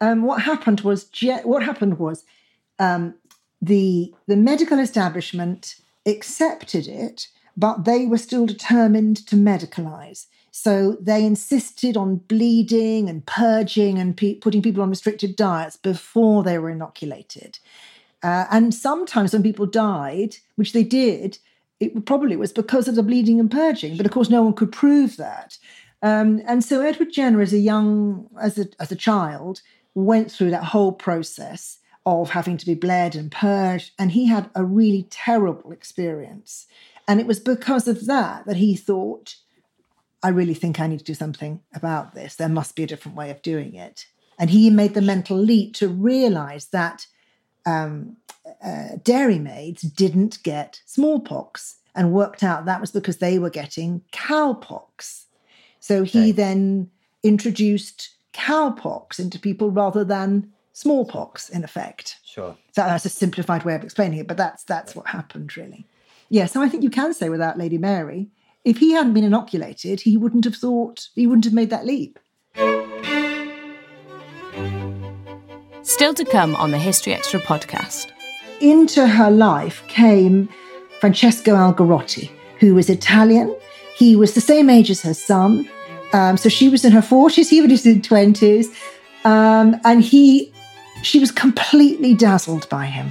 um, 0.00 0.22
what 0.22 0.42
happened 0.42 0.80
was 0.80 1.04
Je- 1.04 1.42
what 1.42 1.62
happened 1.62 1.98
was 1.98 2.24
um, 2.78 3.14
the 3.60 4.14
the 4.26 4.36
medical 4.36 4.78
establishment 4.78 5.76
accepted 6.06 6.86
it, 6.86 7.28
but 7.56 7.84
they 7.84 8.06
were 8.06 8.18
still 8.18 8.46
determined 8.46 9.26
to 9.26 9.36
medicalize. 9.36 10.26
So 10.50 10.96
they 11.00 11.24
insisted 11.24 11.98
on 11.98 12.16
bleeding 12.16 13.10
and 13.10 13.26
purging 13.26 13.98
and 13.98 14.16
pe- 14.16 14.36
putting 14.36 14.62
people 14.62 14.82
on 14.82 14.88
restricted 14.88 15.36
diets 15.36 15.76
before 15.76 16.42
they 16.42 16.58
were 16.58 16.70
inoculated. 16.70 17.58
Uh, 18.22 18.46
and 18.50 18.74
sometimes 18.74 19.32
when 19.32 19.42
people 19.42 19.66
died, 19.66 20.36
which 20.56 20.72
they 20.72 20.82
did, 20.82 21.38
it 21.80 22.06
probably 22.06 22.36
was 22.36 22.52
because 22.52 22.88
of 22.88 22.94
the 22.94 23.02
bleeding 23.02 23.38
and 23.38 23.50
purging. 23.50 23.96
But 23.96 24.06
of 24.06 24.12
course, 24.12 24.30
no 24.30 24.42
one 24.42 24.54
could 24.54 24.72
prove 24.72 25.16
that. 25.18 25.58
Um, 26.02 26.42
and 26.46 26.64
so 26.64 26.80
Edward 26.80 27.12
Jenner, 27.12 27.40
as 27.40 27.52
a 27.52 27.58
young, 27.58 28.28
as 28.40 28.58
a 28.58 28.66
as 28.78 28.92
a 28.92 28.96
child, 28.96 29.62
went 29.94 30.30
through 30.30 30.50
that 30.50 30.64
whole 30.64 30.92
process 30.92 31.78
of 32.04 32.30
having 32.30 32.56
to 32.56 32.66
be 32.66 32.74
bled 32.74 33.16
and 33.16 33.32
purged, 33.32 33.92
and 33.98 34.12
he 34.12 34.26
had 34.26 34.48
a 34.54 34.64
really 34.64 35.06
terrible 35.10 35.72
experience. 35.72 36.66
And 37.08 37.20
it 37.20 37.26
was 37.26 37.40
because 37.40 37.88
of 37.88 38.06
that 38.06 38.46
that 38.46 38.56
he 38.56 38.76
thought, 38.76 39.36
I 40.22 40.28
really 40.28 40.54
think 40.54 40.78
I 40.78 40.86
need 40.86 40.98
to 40.98 41.04
do 41.04 41.14
something 41.14 41.60
about 41.74 42.14
this. 42.14 42.36
There 42.36 42.48
must 42.48 42.76
be 42.76 42.82
a 42.82 42.86
different 42.86 43.16
way 43.16 43.30
of 43.30 43.42
doing 43.42 43.74
it. 43.74 44.06
And 44.38 44.50
he 44.50 44.70
made 44.70 44.94
the 44.94 45.02
mental 45.02 45.36
leap 45.36 45.74
to 45.74 45.88
realize 45.88 46.66
that 46.66 47.06
um, 47.66 48.16
uh, 48.64 48.96
dairymaids 49.02 49.94
didn't 49.94 50.42
get 50.42 50.80
smallpox 50.86 51.76
and 51.94 52.12
worked 52.12 52.42
out 52.42 52.64
that 52.66 52.80
was 52.80 52.90
because 52.90 53.18
they 53.18 53.38
were 53.38 53.50
getting 53.50 54.02
cowpox. 54.12 55.24
So 55.80 56.02
he 56.02 56.20
Okay. 56.20 56.32
then 56.32 56.90
introduced 57.22 58.10
cowpox 58.32 59.18
into 59.18 59.38
people 59.38 59.70
rather 59.70 60.04
than 60.04 60.52
smallpox, 60.72 61.48
in 61.48 61.64
effect. 61.64 62.16
Sure. 62.24 62.56
So 62.72 62.82
that's 62.82 63.04
a 63.06 63.08
simplified 63.08 63.64
way 63.64 63.74
of 63.74 63.82
explaining 63.82 64.18
it, 64.18 64.26
but 64.26 64.36
that's 64.36 64.62
that's 64.64 64.94
what 64.94 65.06
happened 65.08 65.56
really. 65.56 65.86
Yeah, 66.28 66.46
so 66.46 66.60
I 66.60 66.68
think 66.68 66.82
you 66.82 66.90
can 66.90 67.14
say 67.14 67.28
without 67.30 67.56
Lady 67.56 67.78
Mary, 67.78 68.28
if 68.64 68.78
he 68.78 68.92
hadn't 68.92 69.14
been 69.14 69.24
inoculated, 69.24 70.00
he 70.00 70.16
wouldn't 70.16 70.44
have 70.44 70.56
thought 70.56 71.08
he 71.14 71.26
wouldn't 71.26 71.44
have 71.44 71.54
made 71.54 71.70
that 71.70 71.86
leap. 71.86 72.18
Still 75.96 76.12
to 76.12 76.26
come 76.26 76.54
on 76.56 76.72
the 76.72 76.78
History 76.78 77.14
Extra 77.14 77.40
podcast. 77.40 78.08
Into 78.60 79.06
her 79.06 79.30
life 79.30 79.82
came 79.88 80.46
Francesco 81.00 81.54
Algarotti, 81.54 82.30
who 82.60 82.74
was 82.74 82.90
Italian. 82.90 83.56
He 83.96 84.14
was 84.14 84.34
the 84.34 84.42
same 84.42 84.68
age 84.68 84.90
as 84.90 85.00
her 85.00 85.14
son. 85.14 85.66
Um, 86.12 86.36
so 86.36 86.50
she 86.50 86.68
was 86.68 86.84
in 86.84 86.92
her 86.92 87.00
40s, 87.00 87.48
he 87.48 87.62
was 87.62 87.86
in 87.86 87.94
his 87.94 88.06
20s. 88.06 88.66
Um, 89.24 89.80
and 89.86 90.02
he 90.02 90.52
she 91.02 91.18
was 91.18 91.30
completely 91.30 92.12
dazzled 92.12 92.68
by 92.68 92.84
him. 92.84 93.10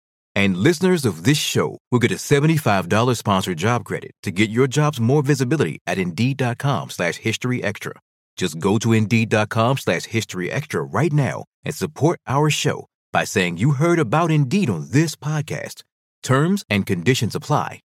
And 0.35 0.57
listeners 0.57 1.05
of 1.05 1.23
this 1.23 1.37
show 1.37 1.77
will 1.91 1.99
get 1.99 2.11
a 2.11 2.15
$75 2.15 3.17
sponsored 3.17 3.57
job 3.57 3.83
credit 3.83 4.11
to 4.23 4.31
get 4.31 4.49
your 4.49 4.67
jobs 4.67 4.99
more 4.99 5.21
visibility 5.21 5.79
at 5.85 5.97
Indeed.com 5.97 6.89
slash 6.89 7.15
History 7.17 7.63
Extra. 7.63 7.93
Just 8.37 8.59
go 8.59 8.77
to 8.77 8.93
Indeed.com 8.93 9.77
slash 9.77 10.05
History 10.05 10.49
Extra 10.49 10.83
right 10.83 11.11
now 11.11 11.45
and 11.65 11.75
support 11.75 12.19
our 12.27 12.49
show 12.49 12.87
by 13.11 13.25
saying 13.25 13.57
you 13.57 13.71
heard 13.71 13.99
about 13.99 14.31
Indeed 14.31 14.69
on 14.69 14.87
this 14.91 15.15
podcast. 15.15 15.83
Terms 16.23 16.63
and 16.69 16.85
conditions 16.85 17.35
apply. 17.35 17.81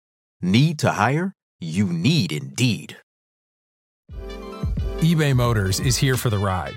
Need 0.41 0.79
to 0.79 0.93
hire? 0.93 1.35
You 1.61 1.87
need 1.87 2.33
Indeed. 2.33 2.97
eBay 5.01 5.35
Motors 5.37 5.81
is 5.81 5.99
here 5.99 6.17
for 6.17 6.31
the 6.31 6.39
ride. 6.39 6.77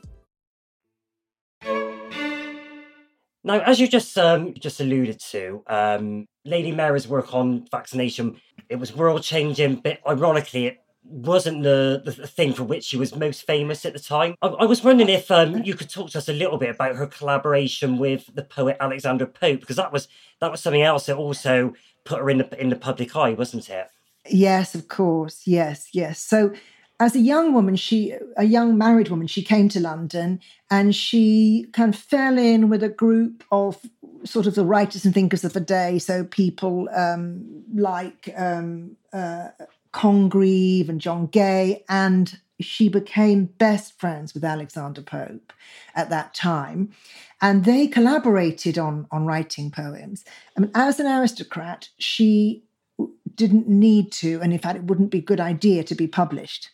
Now, 3.43 3.59
as 3.61 3.79
you 3.79 3.87
just 3.87 4.17
um, 4.17 4.53
just 4.53 4.79
alluded 4.79 5.19
to, 5.31 5.63
um, 5.67 6.27
Lady 6.45 6.71
Mary's 6.71 7.07
work 7.07 7.33
on 7.33 7.65
vaccination 7.71 8.39
it 8.69 8.79
was 8.79 8.95
world 8.95 9.21
changing, 9.21 9.75
but 9.75 9.99
ironically, 10.07 10.67
it 10.67 10.81
wasn't 11.03 11.63
the, 11.63 12.01
the 12.05 12.13
thing 12.27 12.53
for 12.53 12.63
which 12.63 12.85
she 12.85 12.95
was 12.95 13.15
most 13.15 13.45
famous 13.45 13.85
at 13.85 13.93
the 13.93 13.99
time. 13.99 14.35
I, 14.41 14.47
I 14.47 14.65
was 14.65 14.83
wondering 14.83 15.09
if 15.09 15.29
um, 15.29 15.63
you 15.63 15.75
could 15.75 15.89
talk 15.89 16.11
to 16.11 16.17
us 16.17 16.29
a 16.29 16.33
little 16.33 16.57
bit 16.57 16.69
about 16.69 16.95
her 16.95 17.07
collaboration 17.07 17.97
with 17.97 18.33
the 18.33 18.43
poet 18.43 18.77
Alexander 18.79 19.25
Pope, 19.25 19.59
because 19.59 19.75
that 19.75 19.91
was 19.91 20.07
that 20.39 20.51
was 20.51 20.61
something 20.61 20.81
else 20.81 21.07
that 21.07 21.17
also 21.17 21.73
put 22.05 22.19
her 22.19 22.29
in 22.29 22.37
the 22.37 22.61
in 22.61 22.69
the 22.69 22.75
public 22.75 23.15
eye, 23.15 23.33
wasn't 23.33 23.69
it? 23.69 23.89
Yes, 24.29 24.73
of 24.75 24.87
course. 24.87 25.41
Yes, 25.45 25.89
yes. 25.91 26.19
So 26.19 26.53
as 27.01 27.15
a 27.15 27.19
young 27.19 27.51
woman, 27.51 27.75
she 27.75 28.13
a 28.37 28.43
young 28.43 28.77
married 28.77 29.09
woman, 29.09 29.25
she 29.25 29.41
came 29.41 29.67
to 29.69 29.79
London 29.79 30.39
and 30.69 30.95
she 30.95 31.65
kind 31.73 31.91
of 31.95 31.99
fell 31.99 32.37
in 32.37 32.69
with 32.69 32.83
a 32.83 32.89
group 32.89 33.43
of 33.51 33.79
sort 34.23 34.45
of 34.45 34.53
the 34.53 34.63
writers 34.63 35.03
and 35.03 35.11
thinkers 35.11 35.43
of 35.43 35.53
the 35.53 35.59
day. 35.59 35.97
So 35.97 36.23
people 36.23 36.87
um, 36.95 37.63
like 37.73 38.31
um, 38.37 38.97
uh, 39.11 39.47
Congreve 39.91 40.89
and 40.89 41.01
John 41.01 41.25
Gay, 41.25 41.83
and 41.89 42.39
she 42.59 42.87
became 42.87 43.45
best 43.45 43.99
friends 43.99 44.35
with 44.35 44.43
Alexander 44.43 45.01
Pope 45.01 45.53
at 45.95 46.11
that 46.11 46.35
time. 46.35 46.91
And 47.41 47.65
they 47.65 47.87
collaborated 47.87 48.77
on, 48.77 49.07
on 49.09 49.25
writing 49.25 49.71
poems. 49.71 50.23
I 50.55 50.59
mean, 50.59 50.71
as 50.75 50.99
an 50.99 51.07
aristocrat, 51.07 51.89
she 51.97 52.63
didn't 53.33 53.67
need 53.67 54.11
to, 54.11 54.39
and 54.43 54.53
in 54.53 54.59
fact, 54.59 54.77
it 54.77 54.83
wouldn't 54.83 55.09
be 55.09 55.17
a 55.17 55.21
good 55.21 55.39
idea 55.39 55.83
to 55.85 55.95
be 55.95 56.05
published. 56.05 56.69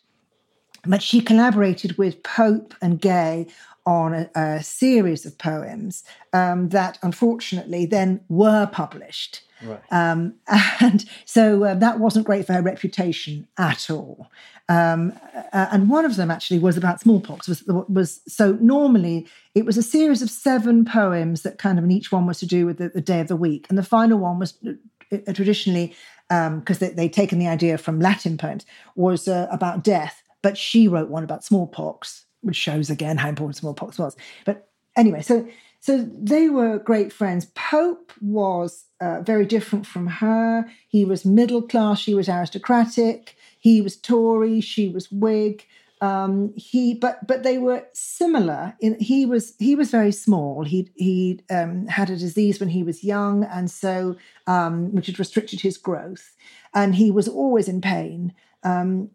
But 0.86 1.02
she 1.02 1.22
collaborated 1.22 1.98
with 1.98 2.24
Pope 2.24 2.74
and 2.82 3.00
Gay 3.00 3.48
on 3.86 4.14
a, 4.14 4.30
a 4.36 4.64
series 4.64 5.26
of 5.26 5.38
poems 5.38 6.04
um, 6.34 6.70
that 6.70 7.00
unfortunately 7.02 7.86
then 7.86 8.22
were 8.28 8.68
published. 8.68 9.44
Right. 9.64 9.80
Um, 9.92 10.36
and 10.80 11.06
so 11.26 11.64
uh, 11.64 11.74
that 11.76 12.00
wasn't 12.00 12.26
great 12.26 12.46
for 12.46 12.54
her 12.54 12.62
reputation 12.62 13.48
at 13.58 13.90
all. 13.90 14.28
Um, 14.70 15.14
uh, 15.54 15.68
and 15.72 15.90
one 15.90 16.04
of 16.04 16.18
them 16.18 16.30
actually 16.30 16.60
was 16.60 16.76
about 16.76 17.00
smallpox. 17.00 17.48
Was, 17.48 17.64
was 17.66 18.20
so 18.28 18.58
normally 18.60 19.28
it 19.56 19.66
was 19.66 19.78
a 19.78 19.84
series 19.84 20.22
of 20.22 20.30
seven 20.30 20.84
poems 20.84 21.44
that 21.44 21.58
kind 21.58 21.78
of, 21.78 21.86
and 21.86 21.92
each 21.92 22.12
one 22.12 22.26
was 22.26 22.40
to 22.40 22.46
do 22.46 22.66
with 22.66 22.78
the, 22.78 22.90
the 22.90 23.02
day 23.02 23.22
of 23.22 23.30
the 23.30 23.36
week, 23.36 23.66
and 23.70 23.78
the 23.78 23.84
final 23.84 24.20
one 24.20 24.40
was 24.40 24.56
uh, 24.66 25.34
traditionally 25.34 25.96
because 26.28 26.82
um, 26.82 26.94
they, 26.96 27.04
would 27.06 27.14
taken 27.14 27.40
the 27.40 27.48
idea 27.48 27.78
from 27.78 28.02
Latin 28.02 28.38
poems 28.38 28.66
was 28.96 29.30
uh, 29.30 29.48
about 29.50 29.84
death. 29.84 30.22
But 30.42 30.58
she 30.58 30.88
wrote 30.88 31.10
one 31.10 31.24
about 31.24 31.44
smallpox, 31.44 32.26
which 32.42 32.56
shows 32.56 32.90
again 32.90 33.18
how 33.18 33.30
important 33.30 33.58
smallpox 33.58 33.98
was. 33.98 34.16
But 34.46 34.70
anyway, 34.96 35.22
so 35.22 35.48
so 35.80 36.04
they 36.04 36.50
were 36.50 36.80
great 36.80 37.14
friends. 37.14 37.46
Pope 37.56 38.12
was 38.22 38.86
uh, 39.00 39.22
very 39.22 39.46
different 39.46 39.86
from 39.86 40.08
her. 40.08 40.66
He 40.88 41.06
was 41.06 41.26
middle 41.26 41.62
class. 41.62 42.00
She 42.00 42.14
was 42.14 42.28
aristocratic. 42.28 43.36
He 43.60 43.82
was 43.82 43.96
Tory. 43.96 44.62
She 44.62 44.90
was 44.90 45.12
Whig. 45.12 45.66
Um, 46.00 46.54
he, 46.56 46.94
but 46.94 47.26
but 47.26 47.44
they 47.44 47.58
were 47.58 47.86
similar. 47.94 48.76
In 48.80 49.00
he 49.00 49.26
was 49.26 49.56
he 49.58 49.76
was 49.76 49.90
very 49.90 50.12
small. 50.12 50.64
He 50.64 50.92
he 50.96 51.40
um, 51.50 51.88
had 51.88 52.10
a 52.10 52.16
disease 52.18 52.60
when 52.60 52.70
he 52.70 52.84
was 52.84 53.04
young, 53.04 53.44
and 53.46 53.70
so 53.70 54.16
um, 54.46 54.94
which 54.94 55.08
had 55.08 55.18
restricted 55.18 55.62
his 55.62 55.78
growth, 55.78 56.36
and 56.74 56.96
he 56.96 57.10
was 57.10 57.28
always 57.28 57.68
in 57.68 57.82
pain. 57.82 58.34
Um, 58.64 59.10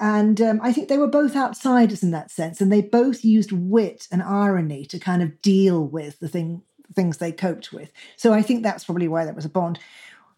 and 0.00 0.40
um, 0.40 0.60
I 0.62 0.72
think 0.72 0.88
they 0.88 0.98
were 0.98 1.06
both 1.06 1.36
outsiders 1.36 2.02
in 2.02 2.10
that 2.12 2.30
sense, 2.30 2.60
and 2.60 2.72
they 2.72 2.82
both 2.82 3.24
used 3.24 3.52
wit 3.52 4.08
and 4.10 4.22
irony 4.22 4.84
to 4.86 4.98
kind 4.98 5.22
of 5.22 5.40
deal 5.42 5.84
with 5.84 6.18
the 6.20 6.28
thing 6.28 6.62
things 6.94 7.18
they 7.18 7.32
coped 7.32 7.72
with. 7.72 7.90
So 8.16 8.32
I 8.32 8.42
think 8.42 8.62
that's 8.62 8.84
probably 8.84 9.08
why 9.08 9.24
there 9.24 9.34
was 9.34 9.44
a 9.44 9.50
bond. 9.50 9.78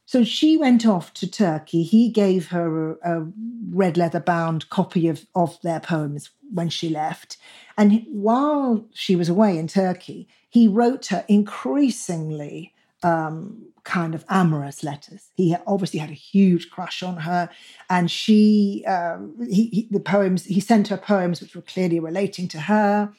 So 0.06 0.24
she 0.24 0.56
went 0.56 0.86
off 0.86 1.12
to 1.14 1.30
Turkey. 1.30 1.82
He 1.82 2.08
gave 2.08 2.48
her 2.48 2.92
a, 2.92 3.20
a 3.20 3.26
red 3.70 3.98
leather 3.98 4.20
bound 4.20 4.70
copy 4.70 5.06
of, 5.08 5.26
of 5.34 5.60
their 5.60 5.80
poems 5.80 6.30
when 6.50 6.70
she 6.70 6.88
left. 6.88 7.36
And 7.76 8.06
while 8.08 8.86
she 8.94 9.14
was 9.14 9.28
away 9.28 9.58
in 9.58 9.68
Turkey, 9.68 10.26
he 10.48 10.66
wrote 10.66 11.06
her 11.06 11.26
increasingly 11.28 12.72
um, 13.02 13.68
kind 13.84 14.14
of 14.14 14.24
amorous 14.28 14.82
letters. 14.82 15.30
He 15.34 15.56
obviously 15.66 16.00
had 16.00 16.10
a 16.10 16.14
huge 16.14 16.70
crush 16.70 17.02
on 17.02 17.18
her, 17.18 17.48
and 17.88 18.10
she, 18.10 18.84
um, 18.86 19.36
he, 19.48 19.68
he, 19.68 19.88
the 19.90 20.00
poems, 20.00 20.44
he 20.44 20.60
sent 20.60 20.88
her 20.88 20.96
poems 20.96 21.40
which 21.40 21.56
were 21.56 21.62
clearly 21.62 22.00
relating 22.00 22.48
to 22.48 22.60
her. 22.60 23.12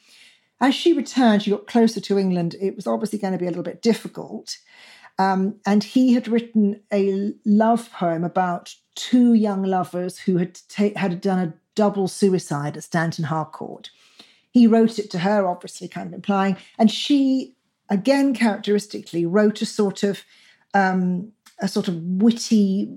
As 0.61 0.75
she 0.75 0.93
returned, 0.93 1.43
she 1.43 1.51
got 1.51 1.67
closer 1.67 2.01
to 2.01 2.19
England. 2.19 2.55
It 2.59 2.75
was 2.75 2.85
obviously 2.85 3.19
going 3.19 3.33
to 3.33 3.39
be 3.39 3.45
a 3.45 3.49
little 3.49 3.63
bit 3.63 3.81
difficult. 3.81 4.57
Um, 5.17 5.55
and 5.65 5.83
he 5.83 6.13
had 6.13 6.27
written 6.27 6.81
a 6.93 7.33
love 7.45 7.91
poem 7.91 8.23
about 8.23 8.75
two 8.95 9.33
young 9.33 9.63
lovers 9.63 10.19
who 10.19 10.37
had 10.37 10.59
ta- 10.69 10.97
had 10.97 11.21
done 11.21 11.39
a 11.39 11.53
double 11.75 12.07
suicide 12.07 12.77
at 12.77 12.83
Stanton 12.83 13.25
Harcourt. 13.25 13.89
He 14.51 14.65
wrote 14.65 14.97
it 14.97 15.11
to 15.11 15.19
her, 15.19 15.47
obviously, 15.47 15.87
kind 15.87 16.07
of 16.07 16.13
implying, 16.13 16.57
and 16.77 16.89
she, 16.89 17.55
again, 17.89 18.33
characteristically, 18.33 19.25
wrote 19.25 19.61
a 19.61 19.65
sort 19.65 20.03
of 20.03 20.23
um, 20.73 21.31
a 21.59 21.67
sort 21.67 21.87
of 21.87 21.95
witty, 21.95 22.89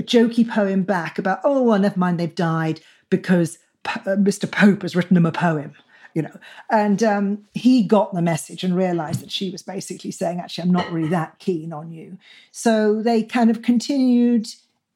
jokey 0.00 0.48
poem 0.48 0.82
back 0.82 1.18
about, 1.18 1.40
oh, 1.44 1.62
well, 1.62 1.78
never 1.78 1.98
mind, 1.98 2.18
they've 2.18 2.34
died 2.34 2.80
because 3.10 3.58
P- 3.84 4.00
uh, 4.00 4.16
Mr. 4.16 4.50
Pope 4.50 4.82
has 4.82 4.96
written 4.96 5.14
them 5.14 5.26
a 5.26 5.32
poem, 5.32 5.74
you 6.14 6.22
know. 6.22 6.38
And 6.70 7.02
um, 7.02 7.44
he 7.54 7.82
got 7.82 8.14
the 8.14 8.22
message 8.22 8.64
and 8.64 8.76
realized 8.76 9.20
that 9.20 9.30
she 9.30 9.50
was 9.50 9.62
basically 9.62 10.10
saying, 10.10 10.40
actually, 10.40 10.62
I'm 10.62 10.72
not 10.72 10.90
really 10.90 11.08
that 11.08 11.38
keen 11.38 11.72
on 11.72 11.90
you. 11.90 12.18
So 12.50 13.02
they 13.02 13.22
kind 13.22 13.50
of 13.50 13.62
continued 13.62 14.48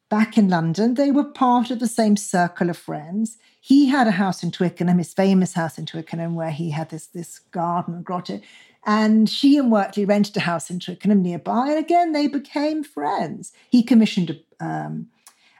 back 0.09 0.37
in 0.37 0.49
London. 0.49 0.95
They 0.95 1.11
were 1.11 1.23
part 1.23 1.71
of 1.71 1.79
the 1.79 1.87
same 1.87 2.17
circle 2.17 2.69
of 2.69 2.77
friends. 2.77 3.37
He 3.61 3.87
had 3.87 4.07
a 4.07 4.11
house 4.11 4.43
in 4.43 4.51
Twickenham, 4.51 4.97
his 4.97 5.13
famous 5.13 5.53
house 5.53 5.77
in 5.77 5.85
Twickenham, 5.85 6.35
where 6.35 6.51
he 6.51 6.71
had 6.71 6.89
this, 6.89 7.05
this 7.07 7.39
garden 7.39 7.93
and 7.93 8.03
grotto. 8.03 8.41
And 8.85 9.29
she 9.29 9.57
and 9.57 9.71
Wortley 9.71 10.05
rented 10.05 10.35
a 10.37 10.41
house 10.41 10.69
in 10.69 10.79
Twickenham 10.79 11.21
nearby. 11.21 11.69
And 11.69 11.79
again, 11.79 12.13
they 12.13 12.27
became 12.27 12.83
friends. 12.83 13.51
He 13.69 13.83
commissioned 13.83 14.39
a, 14.59 14.65
um, 14.65 15.07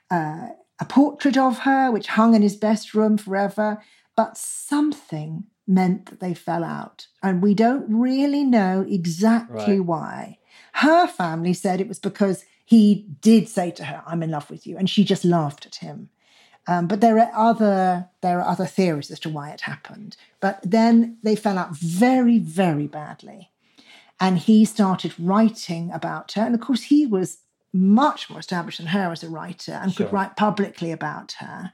uh, 0.10 0.50
a 0.80 0.86
portrait 0.86 1.38
of 1.38 1.60
her, 1.60 1.92
which 1.92 2.08
hung 2.08 2.34
in 2.34 2.42
his 2.42 2.56
best 2.56 2.94
room 2.94 3.18
forever. 3.18 3.82
But 4.16 4.38
something 4.38 5.46
meant 5.68 6.08
that 6.08 6.20
they 6.20 6.34
fell 6.34 6.64
out. 6.64 7.08
And 7.22 7.42
we 7.42 7.54
don't 7.54 7.86
really 7.88 8.44
know 8.44 8.86
exactly 8.90 9.80
right. 9.80 9.86
why. 9.86 10.38
Her 10.74 11.08
family 11.08 11.54
said 11.54 11.80
it 11.80 11.88
was 11.88 12.00
because 12.00 12.46
he 12.66 13.06
did 13.22 13.48
say 13.48 13.72
to 13.72 13.84
her, 13.86 14.02
I'm 14.06 14.24
in 14.24 14.32
love 14.32 14.50
with 14.50 14.66
you. 14.66 14.78
And 14.78 14.90
she 14.90 15.04
just 15.04 15.26
laughed 15.26 15.66
at 15.66 15.76
him. 15.76 16.10
Um, 16.68 16.88
but 16.88 17.02
there 17.02 17.18
are 17.18 17.32
other 17.34 18.10
there 18.22 18.40
are 18.40 18.48
other 18.48 18.66
theories 18.66 19.10
as 19.10 19.20
to 19.22 19.30
why 19.30 19.50
it 19.50 19.62
happened. 19.62 20.16
But 20.40 20.60
then 20.64 21.18
they 21.24 21.36
fell 21.36 21.58
out 21.58 21.76
very 21.76 22.38
very 22.38 22.88
badly, 22.88 23.52
and 24.20 24.38
he 24.38 24.66
started 24.66 25.14
writing 25.20 25.92
about 25.92 26.34
her. 26.34 26.44
And 26.44 26.56
of 26.56 26.62
course, 26.62 26.84
he 26.84 27.06
was 27.06 27.40
much 27.74 28.30
more 28.30 28.40
established 28.40 28.80
than 28.80 28.88
her 28.88 29.12
as 29.12 29.24
a 29.24 29.30
writer 29.30 29.72
and 29.72 29.94
sure. 29.94 30.06
could 30.06 30.14
write 30.14 30.36
publicly 30.36 30.92
about 30.92 31.34
her. 31.40 31.72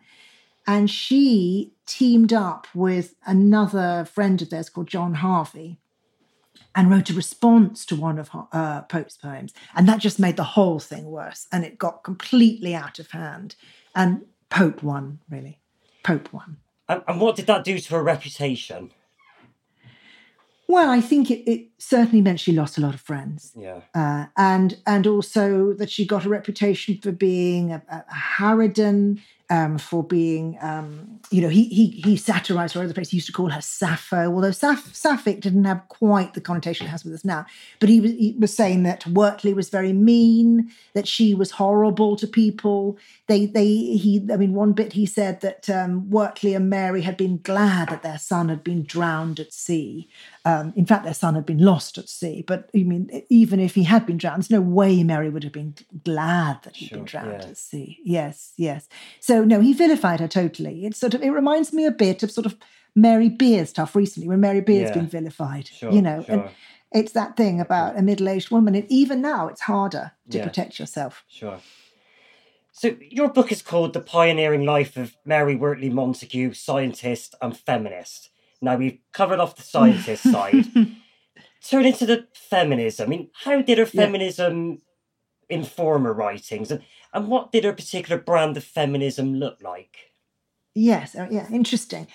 And 0.67 0.89
she 0.91 1.73
teamed 1.85 2.33
up 2.33 2.67
with 2.73 3.15
another 3.25 4.05
friend 4.05 4.41
of 4.41 4.49
theirs 4.49 4.69
called 4.69 4.87
John 4.87 5.15
Hervey 5.15 5.77
and 6.75 6.91
wrote 6.91 7.09
a 7.09 7.13
response 7.13 7.85
to 7.85 7.95
one 7.95 8.19
of 8.19 8.29
uh, 8.51 8.81
Pope's 8.83 9.17
poems. 9.17 9.53
And 9.75 9.87
that 9.87 9.99
just 9.99 10.19
made 10.19 10.35
the 10.35 10.43
whole 10.43 10.79
thing 10.79 11.05
worse. 11.05 11.47
And 11.51 11.63
it 11.63 11.77
got 11.77 12.03
completely 12.03 12.75
out 12.75 12.99
of 12.99 13.11
hand. 13.11 13.55
And 13.95 14.25
Pope 14.49 14.83
won, 14.83 15.19
really. 15.29 15.59
Pope 16.03 16.31
won. 16.31 16.57
And, 16.89 17.01
and 17.07 17.19
what 17.19 17.35
did 17.35 17.47
that 17.47 17.63
do 17.63 17.77
to 17.77 17.93
her 17.95 18.03
reputation? 18.03 18.91
Well, 20.69 20.89
I 20.89 20.99
think 20.99 21.31
it, 21.31 21.49
it, 21.49 21.67
certainly 21.77 22.21
meant 22.21 22.41
she 22.41 22.51
lost 22.51 22.77
a 22.77 22.81
lot 22.81 22.93
of 22.93 22.99
friends. 22.99 23.53
Yeah. 23.55 23.81
Uh, 23.95 24.25
and 24.35 24.77
and 24.85 25.07
also 25.07 25.73
that 25.73 25.89
she 25.89 26.05
got 26.05 26.25
a 26.25 26.29
reputation 26.29 26.97
for 26.97 27.11
being 27.11 27.71
a, 27.71 27.81
a 27.89 28.03
harridan, 28.13 29.21
um, 29.49 29.77
for 29.77 30.03
being, 30.03 30.57
um, 30.61 31.19
you 31.31 31.41
know, 31.41 31.47
he 31.47 31.65
he 31.65 32.01
he 32.03 32.17
satirized 32.17 32.75
her 32.75 32.83
other 32.83 32.93
place. 32.93 33.09
He 33.09 33.17
used 33.17 33.27
to 33.27 33.33
call 33.33 33.49
her 33.49 33.61
Sappho, 33.61 34.33
although 34.33 34.49
Saph- 34.49 34.93
Sapphic 34.93 35.39
didn't 35.39 35.63
have 35.63 35.87
quite 35.87 36.33
the 36.33 36.41
connotation 36.41 36.85
it 36.85 36.89
has 36.89 37.05
with 37.05 37.13
us 37.13 37.23
now. 37.23 37.45
But 37.79 37.87
he 37.87 38.01
was 38.01 38.11
he 38.11 38.35
was 38.37 38.53
saying 38.53 38.83
that 38.83 39.07
Wortley 39.07 39.53
was 39.53 39.69
very 39.69 39.93
mean, 39.93 40.71
that 40.93 41.07
she 41.07 41.33
was 41.33 41.51
horrible 41.51 42.17
to 42.17 42.27
people. 42.27 42.97
They 43.27 43.45
they 43.45 43.67
he 43.67 44.27
I 44.31 44.35
mean 44.35 44.53
one 44.53 44.73
bit 44.73 44.93
he 44.93 45.05
said 45.05 45.39
that 45.41 45.69
um, 45.69 46.09
Wortley 46.09 46.53
and 46.53 46.69
Mary 46.69 47.01
had 47.01 47.15
been 47.15 47.39
glad 47.41 47.89
that 47.89 48.03
their 48.03 48.19
son 48.19 48.49
had 48.49 48.63
been 48.63 48.83
drowned 48.83 49.39
at 49.39 49.53
sea. 49.53 50.09
Um, 50.47 50.73
in 50.75 50.85
fact, 50.85 51.03
their 51.03 51.13
son 51.13 51.35
had 51.35 51.45
been 51.45 51.57
lost 51.59 51.97
at 51.97 52.07
sea. 52.07 52.43
But 52.47 52.69
I 52.73 52.83
mean, 52.83 53.23
even 53.29 53.59
if 53.59 53.75
he 53.75 53.83
had 53.83 54.05
been 54.05 54.17
drowned, 54.17 54.43
there's 54.43 54.51
no 54.51 54.61
way 54.61 55.03
Mary 55.03 55.29
would 55.29 55.43
have 55.43 55.51
been 55.51 55.75
glad 56.05 56.63
that 56.63 56.77
he'd 56.77 56.87
sure, 56.87 56.99
been 56.99 57.05
drowned 57.05 57.41
yeah. 57.43 57.49
at 57.49 57.57
sea. 57.57 57.99
Yes, 58.03 58.53
yes. 58.55 58.87
So 59.19 59.43
no, 59.43 59.59
he 59.59 59.73
vilified 59.73 60.21
her 60.21 60.27
totally. 60.27 60.85
It 60.85 60.95
sort 60.95 61.13
of 61.13 61.21
it 61.21 61.31
reminds 61.31 61.73
me 61.73 61.85
a 61.85 61.91
bit 61.91 62.23
of 62.23 62.31
sort 62.31 62.45
of 62.45 62.55
Mary 62.95 63.29
Beard 63.29 63.67
stuff 63.67 63.95
recently, 63.95 64.29
when 64.29 64.39
Mary 64.39 64.61
Beard's 64.61 64.89
yeah. 64.89 64.95
been 64.95 65.07
vilified. 65.07 65.67
Sure, 65.67 65.91
you 65.91 66.01
know, 66.01 66.23
sure. 66.23 66.35
and 66.35 66.49
it's 66.93 67.11
that 67.11 67.35
thing 67.35 67.59
about 67.59 67.99
a 67.99 68.01
middle-aged 68.01 68.49
woman. 68.49 68.73
And 68.73 68.89
even 68.89 69.21
now, 69.21 69.49
it's 69.49 69.61
harder 69.61 70.13
to 70.29 70.37
yeah. 70.37 70.45
protect 70.45 70.79
yourself. 70.79 71.23
Sure. 71.27 71.59
So, 72.71 72.95
your 73.01 73.29
book 73.29 73.51
is 73.51 73.61
called 73.61 73.93
The 73.93 74.01
Pioneering 74.01 74.63
Life 74.63 74.95
of 74.97 75.17
Mary 75.25 75.55
Wortley 75.55 75.89
Montagu, 75.89 76.55
Scientist 76.55 77.35
and 77.41 77.57
Feminist. 77.57 78.29
Now, 78.61 78.75
we've 78.77 78.99
covered 79.13 79.39
off 79.39 79.55
the 79.55 79.63
scientist 79.63 80.23
side. 80.31 80.65
Turn 81.63 81.85
into 81.85 82.05
the 82.05 82.27
feminism. 82.33 83.07
I 83.07 83.09
mean, 83.09 83.29
how 83.43 83.61
did 83.61 83.77
her 83.77 83.85
feminism 83.85 84.79
yeah. 85.49 85.57
inform 85.57 86.03
her 86.03 86.13
writings? 86.13 86.71
And, 86.71 86.83
and 87.13 87.27
what 87.27 87.51
did 87.51 87.63
her 87.63 87.73
particular 87.73 88.21
brand 88.21 88.57
of 88.57 88.63
feminism 88.63 89.35
look 89.35 89.57
like? 89.61 89.97
Yes, 90.75 91.15
uh, 91.15 91.27
yeah, 91.31 91.47
interesting. 91.51 92.07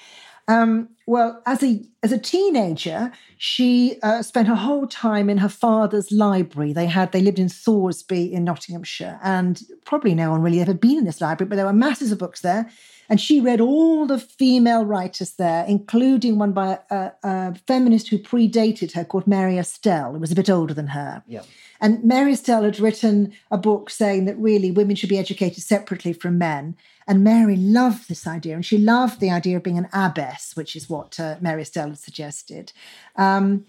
Um, 0.48 0.88
well, 1.06 1.42
as 1.46 1.62
a 1.62 1.82
as 2.02 2.12
a 2.12 2.18
teenager, 2.18 3.12
she 3.36 3.96
uh, 4.02 4.22
spent 4.22 4.48
her 4.48 4.54
whole 4.54 4.86
time 4.86 5.28
in 5.28 5.38
her 5.38 5.48
father's 5.48 6.10
library. 6.10 6.72
They 6.72 6.86
had 6.86 7.12
they 7.12 7.20
lived 7.20 7.38
in 7.38 7.48
Thoresby 7.48 8.32
in 8.32 8.44
Nottinghamshire, 8.44 9.18
and 9.22 9.62
probably 9.84 10.14
no 10.14 10.30
one 10.30 10.42
really 10.42 10.60
ever 10.60 10.74
been 10.74 10.98
in 10.98 11.04
this 11.04 11.20
library, 11.20 11.48
but 11.48 11.56
there 11.56 11.66
were 11.66 11.72
masses 11.72 12.12
of 12.12 12.18
books 12.18 12.40
there. 12.40 12.70
And 13.08 13.20
she 13.20 13.40
read 13.40 13.60
all 13.60 14.06
the 14.06 14.18
female 14.18 14.86
writers 14.86 15.32
there, 15.32 15.64
including 15.66 16.38
one 16.38 16.52
by 16.52 16.78
a, 16.88 17.12
a 17.22 17.54
feminist 17.66 18.08
who 18.08 18.18
predated 18.18 18.92
her 18.92 19.04
called 19.04 19.26
Mary 19.26 19.56
Astell, 19.56 20.12
who 20.12 20.18
was 20.18 20.32
a 20.32 20.36
bit 20.36 20.48
older 20.48 20.72
than 20.72 20.86
her. 20.88 21.22
Yeah. 21.26 21.42
And 21.82 22.04
Mary 22.04 22.32
Astell 22.32 22.64
had 22.64 22.78
written 22.78 23.32
a 23.50 23.58
book 23.58 23.90
saying 23.90 24.24
that 24.26 24.38
really 24.38 24.70
women 24.70 24.94
should 24.94 25.08
be 25.08 25.18
educated 25.18 25.64
separately 25.64 26.12
from 26.12 26.38
men. 26.38 26.76
And 27.08 27.24
Mary 27.24 27.56
loved 27.56 28.08
this 28.08 28.24
idea, 28.24 28.54
and 28.54 28.64
she 28.64 28.78
loved 28.78 29.18
the 29.18 29.32
idea 29.32 29.56
of 29.56 29.64
being 29.64 29.78
an 29.78 29.88
abbess, 29.92 30.54
which 30.54 30.76
is 30.76 30.88
what 30.88 31.18
uh, 31.18 31.36
Mary 31.40 31.64
Astell 31.64 31.88
had 31.88 31.98
suggested. 31.98 32.72
Um, 33.16 33.66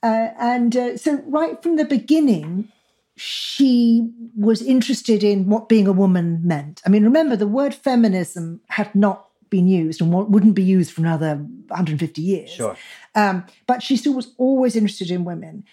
uh, 0.00 0.28
and 0.38 0.76
uh, 0.76 0.96
so, 0.96 1.20
right 1.26 1.60
from 1.60 1.74
the 1.74 1.84
beginning, 1.84 2.70
she 3.16 4.12
was 4.36 4.62
interested 4.62 5.24
in 5.24 5.48
what 5.48 5.68
being 5.68 5.88
a 5.88 5.92
woman 5.92 6.40
meant. 6.44 6.80
I 6.86 6.90
mean, 6.90 7.02
remember, 7.02 7.34
the 7.34 7.48
word 7.48 7.74
feminism 7.74 8.60
had 8.68 8.94
not 8.94 9.26
been 9.50 9.66
used 9.66 10.00
and 10.00 10.12
wouldn't 10.12 10.54
be 10.54 10.62
used 10.62 10.92
for 10.92 11.00
another 11.00 11.36
150 11.36 12.22
years. 12.22 12.50
Sure. 12.50 12.76
Um, 13.14 13.44
but 13.66 13.82
she 13.82 13.96
still 13.96 14.14
was 14.14 14.34
always 14.38 14.76
interested 14.76 15.10
in 15.10 15.24
women. 15.24 15.64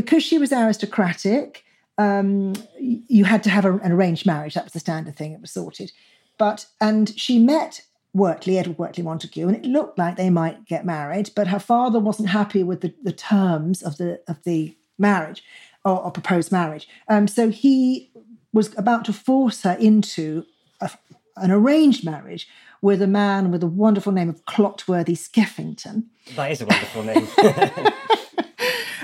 Because 0.00 0.22
she 0.22 0.38
was 0.38 0.52
aristocratic, 0.52 1.64
um, 1.98 2.54
you 2.78 3.24
had 3.24 3.42
to 3.42 3.50
have 3.50 3.64
a, 3.64 3.74
an 3.78 3.92
arranged 3.92 4.24
marriage. 4.24 4.54
That 4.54 4.64
was 4.64 4.72
the 4.72 4.80
standard 4.80 5.16
thing. 5.16 5.32
It 5.32 5.40
was 5.40 5.52
sorted. 5.52 5.92
But 6.38 6.66
and 6.80 7.18
she 7.18 7.38
met 7.38 7.82
Wortley, 8.14 8.58
Edward 8.58 8.78
Wortley 8.78 9.04
Montagu, 9.04 9.46
and 9.46 9.56
it 9.56 9.64
looked 9.64 9.98
like 9.98 10.16
they 10.16 10.30
might 10.30 10.64
get 10.64 10.84
married, 10.84 11.30
but 11.36 11.48
her 11.48 11.58
father 11.58 12.00
wasn't 12.00 12.30
happy 12.30 12.62
with 12.62 12.80
the, 12.80 12.94
the 13.02 13.12
terms 13.12 13.82
of 13.82 13.98
the 13.98 14.20
of 14.26 14.42
the 14.44 14.76
marriage 14.98 15.44
or, 15.84 16.02
or 16.02 16.10
proposed 16.10 16.50
marriage. 16.50 16.88
Um, 17.08 17.28
so 17.28 17.50
he 17.50 18.10
was 18.52 18.76
about 18.78 19.04
to 19.04 19.12
force 19.12 19.62
her 19.62 19.74
into 19.74 20.44
a, 20.80 20.90
an 21.36 21.50
arranged 21.50 22.04
marriage 22.04 22.48
with 22.82 23.02
a 23.02 23.06
man 23.06 23.50
with 23.50 23.62
a 23.62 23.66
wonderful 23.66 24.12
name 24.12 24.28
of 24.28 24.44
Clotworthy 24.46 25.16
Skeffington. 25.16 26.04
That 26.34 26.50
is 26.50 26.62
a 26.62 26.66
wonderful 26.66 27.02
name. 27.02 27.28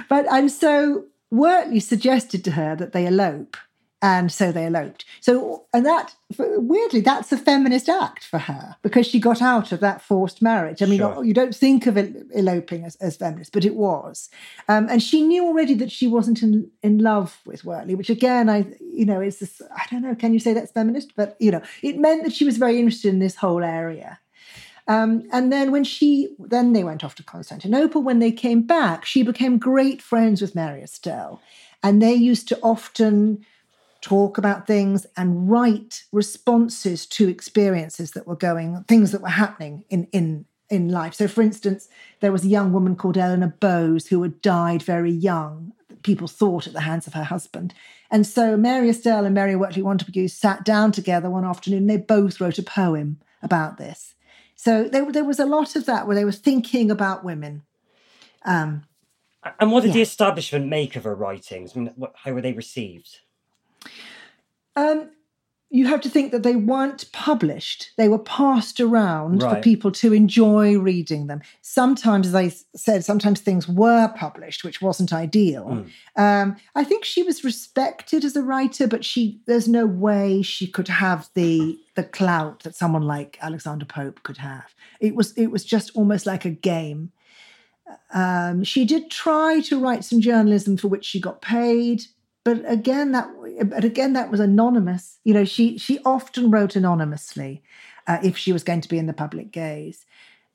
but 0.08 0.26
and 0.30 0.50
so 0.50 1.04
Wortley 1.32 1.80
suggested 1.80 2.44
to 2.44 2.52
her 2.52 2.76
that 2.76 2.92
they 2.92 3.06
elope 3.06 3.56
and 4.02 4.30
so 4.30 4.52
they 4.52 4.66
eloped. 4.66 5.04
So, 5.20 5.66
and 5.72 5.84
that 5.86 6.14
weirdly, 6.38 7.00
that's 7.00 7.32
a 7.32 7.38
feminist 7.38 7.88
act 7.88 8.24
for 8.24 8.38
her 8.38 8.76
because 8.82 9.06
she 9.06 9.18
got 9.18 9.40
out 9.40 9.72
of 9.72 9.80
that 9.80 10.02
forced 10.02 10.42
marriage. 10.42 10.82
I 10.82 10.86
mean, 10.86 10.98
sure. 10.98 11.24
you 11.24 11.32
don't 11.32 11.54
think 11.54 11.86
of 11.86 11.96
eloping 11.96 12.84
as, 12.84 12.96
as 12.96 13.16
feminist, 13.16 13.52
but 13.52 13.64
it 13.64 13.74
was. 13.74 14.28
Um, 14.68 14.86
and 14.90 15.02
she 15.02 15.22
knew 15.22 15.44
already 15.44 15.74
that 15.74 15.90
she 15.90 16.06
wasn't 16.06 16.42
in, 16.42 16.70
in 16.82 16.98
love 16.98 17.38
with 17.46 17.64
Wortley, 17.64 17.96
which 17.96 18.10
again, 18.10 18.50
I, 18.50 18.66
you 18.80 19.06
know, 19.06 19.20
is 19.20 19.38
this, 19.38 19.62
I 19.74 19.86
don't 19.90 20.02
know, 20.02 20.14
can 20.14 20.34
you 20.34 20.40
say 20.40 20.52
that's 20.52 20.72
feminist? 20.72 21.14
But, 21.16 21.36
you 21.40 21.50
know, 21.50 21.62
it 21.82 21.98
meant 21.98 22.24
that 22.24 22.34
she 22.34 22.44
was 22.44 22.58
very 22.58 22.78
interested 22.78 23.08
in 23.08 23.18
this 23.18 23.36
whole 23.36 23.64
area. 23.64 24.18
Um, 24.88 25.24
and 25.32 25.52
then 25.52 25.72
when 25.72 25.84
she, 25.84 26.34
then 26.38 26.72
they 26.72 26.84
went 26.84 27.02
off 27.02 27.16
to 27.16 27.22
Constantinople. 27.22 28.02
When 28.02 28.20
they 28.20 28.32
came 28.32 28.62
back, 28.62 29.04
she 29.04 29.22
became 29.22 29.58
great 29.58 30.00
friends 30.00 30.40
with 30.40 30.54
Mary 30.54 30.80
Astell. 30.80 31.40
And 31.82 32.00
they 32.00 32.14
used 32.14 32.48
to 32.48 32.60
often 32.62 33.44
talk 34.00 34.38
about 34.38 34.66
things 34.66 35.06
and 35.16 35.50
write 35.50 36.04
responses 36.12 37.06
to 37.06 37.28
experiences 37.28 38.12
that 38.12 38.26
were 38.26 38.36
going, 38.36 38.84
things 38.84 39.10
that 39.12 39.22
were 39.22 39.28
happening 39.28 39.84
in, 39.90 40.06
in, 40.12 40.44
in 40.70 40.88
life. 40.88 41.14
So, 41.14 41.26
for 41.26 41.42
instance, 41.42 41.88
there 42.20 42.32
was 42.32 42.44
a 42.44 42.48
young 42.48 42.72
woman 42.72 42.94
called 42.94 43.18
Eleanor 43.18 43.56
Bowes 43.58 44.06
who 44.06 44.22
had 44.22 44.40
died 44.40 44.82
very 44.82 45.10
young, 45.10 45.72
people 46.02 46.28
thought 46.28 46.68
at 46.68 46.72
the 46.72 46.82
hands 46.82 47.08
of 47.08 47.14
her 47.14 47.24
husband. 47.24 47.74
And 48.10 48.26
so 48.26 48.56
Mary 48.56 48.88
Astell 48.88 49.26
and 49.26 49.34
Mary 49.34 49.56
Wortley 49.56 49.82
Montagu 49.82 50.30
sat 50.30 50.64
down 50.64 50.92
together 50.92 51.28
one 51.28 51.44
afternoon. 51.44 51.86
They 51.86 51.96
both 51.96 52.40
wrote 52.40 52.58
a 52.58 52.62
poem 52.62 53.18
about 53.42 53.76
this. 53.76 54.14
So 54.56 54.84
there, 54.84 55.10
there 55.12 55.24
was 55.24 55.38
a 55.38 55.46
lot 55.46 55.76
of 55.76 55.86
that 55.86 56.06
where 56.06 56.16
they 56.16 56.24
were 56.24 56.32
thinking 56.32 56.90
about 56.90 57.22
women. 57.22 57.62
Um, 58.44 58.84
and 59.60 59.70
what 59.70 59.82
did 59.82 59.88
yeah. 59.88 59.94
the 59.94 60.02
establishment 60.02 60.66
make 60.66 60.96
of 60.96 61.04
her 61.04 61.14
writings? 61.14 61.76
I 61.76 61.80
mean, 61.80 61.92
what, 61.94 62.14
how 62.16 62.32
were 62.32 62.40
they 62.40 62.52
received? 62.52 63.20
Um, 64.74 65.10
you 65.68 65.86
have 65.86 66.00
to 66.00 66.08
think 66.08 66.30
that 66.30 66.44
they 66.44 66.54
weren't 66.54 67.10
published. 67.10 67.90
They 67.96 68.08
were 68.08 68.20
passed 68.20 68.80
around 68.80 69.42
right. 69.42 69.56
for 69.56 69.62
people 69.62 69.90
to 69.92 70.12
enjoy 70.12 70.78
reading 70.78 71.26
them. 71.26 71.42
Sometimes, 71.60 72.28
as 72.28 72.34
I 72.36 72.52
said, 72.76 73.04
sometimes 73.04 73.40
things 73.40 73.68
were 73.68 74.12
published, 74.16 74.62
which 74.62 74.80
wasn't 74.80 75.12
ideal. 75.12 75.84
Mm. 76.16 76.22
Um, 76.22 76.56
I 76.76 76.84
think 76.84 77.04
she 77.04 77.24
was 77.24 77.42
respected 77.42 78.24
as 78.24 78.36
a 78.36 78.42
writer, 78.42 78.86
but 78.86 79.04
she 79.04 79.40
there's 79.46 79.66
no 79.66 79.86
way 79.86 80.40
she 80.40 80.68
could 80.68 80.88
have 80.88 81.28
the 81.34 81.78
the 81.96 82.04
clout 82.04 82.62
that 82.62 82.76
someone 82.76 83.02
like 83.02 83.36
Alexander 83.42 83.86
Pope 83.86 84.22
could 84.22 84.36
have. 84.36 84.72
It 85.00 85.16
was 85.16 85.32
it 85.32 85.48
was 85.48 85.64
just 85.64 85.90
almost 85.96 86.26
like 86.26 86.44
a 86.44 86.50
game. 86.50 87.10
Um, 88.14 88.62
she 88.62 88.84
did 88.84 89.10
try 89.10 89.60
to 89.62 89.80
write 89.80 90.04
some 90.04 90.20
journalism 90.20 90.76
for 90.76 90.88
which 90.88 91.04
she 91.04 91.20
got 91.20 91.42
paid 91.42 92.04
but 92.46 92.62
again 92.70 93.10
that 93.10 93.28
but 93.64 93.84
again 93.84 94.12
that 94.12 94.30
was 94.30 94.40
anonymous 94.40 95.18
you 95.24 95.34
know 95.34 95.44
she 95.44 95.76
she 95.76 95.98
often 96.04 96.50
wrote 96.50 96.76
anonymously 96.76 97.60
uh, 98.06 98.18
if 98.22 98.36
she 98.36 98.52
was 98.52 98.62
going 98.62 98.80
to 98.80 98.88
be 98.88 98.98
in 98.98 99.06
the 99.06 99.12
public 99.12 99.50
gaze 99.50 100.06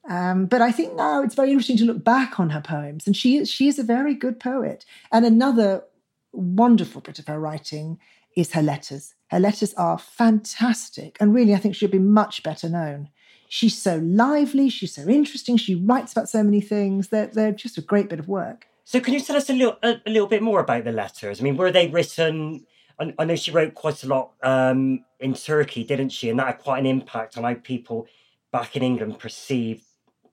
um, 0.10 0.46
but 0.46 0.62
I 0.62 0.72
think 0.72 0.96
now 0.96 1.22
it's 1.22 1.36
very 1.36 1.52
interesting 1.52 1.78
to 1.78 1.86
look 1.86 2.04
back 2.04 2.40
on 2.40 2.50
her 2.52 2.62
poems, 2.62 3.06
and 3.06 3.16
she 3.16 3.38
is 3.38 3.50
she 3.50 3.68
is 3.68 3.78
a 3.78 3.84
very 3.84 4.16
good 4.16 4.40
poet. 4.40 4.86
And 5.12 5.26
another 5.26 5.84
wonderful 6.32 7.02
bit 7.02 7.20
of 7.20 7.28
her 7.28 7.40
writing 7.40 8.00
is 8.36 8.54
her 8.54 8.64
letters. 8.64 9.14
Her 9.28 9.40
letters 9.40 9.74
are 9.76 10.00
fantastic, 10.00 11.18
and 11.20 11.34
really, 11.34 11.54
I 11.54 11.58
think 11.58 11.76
she'd 11.76 11.92
be 11.92 12.00
much 12.00 12.42
better 12.42 12.68
known. 12.68 13.10
She's 13.48 13.78
so 13.78 13.98
lively, 13.98 14.70
she's 14.70 14.96
so 14.96 15.08
interesting, 15.08 15.58
she 15.58 15.76
writes 15.76 16.14
about 16.14 16.30
so 16.30 16.42
many 16.42 16.62
things. 16.62 17.10
They're, 17.10 17.28
they're 17.28 17.52
just 17.52 17.78
a 17.78 17.82
great 17.82 18.08
bit 18.10 18.20
of 18.20 18.30
work. 18.30 18.66
So, 18.84 19.00
can 19.00 19.13
you 19.13 19.22
tell 19.22 19.36
us 19.36 19.50
a 19.50 19.54
little 19.54 19.78
a, 19.84 20.02
a 20.06 20.10
little 20.10 20.28
bit 20.28 20.41
more 20.41 20.60
about 20.60 20.84
the 20.84 20.91
letters? 20.91 21.39
I 21.39 21.44
mean, 21.44 21.58
were 21.58 21.72
they 21.72 21.88
written? 21.88 22.65
I, 23.00 23.13
I 23.20 23.26
know 23.26 23.36
she 23.36 23.52
wrote 23.52 23.74
quite 23.74 24.04
a 24.04 24.08
lot 24.08 24.34
um, 24.44 25.06
in 25.20 25.34
Turkey, 25.34 25.84
didn't 25.84 26.10
she? 26.10 26.30
And 26.30 26.39
that 26.39 26.48
had 26.48 26.60
quite 26.60 26.80
an 26.80 26.86
impact 26.86 27.38
on 27.38 27.44
how 27.44 27.54
people 27.56 28.08
back 28.52 28.76
in 28.76 28.84
England 28.84 29.20
perceived 29.20 29.84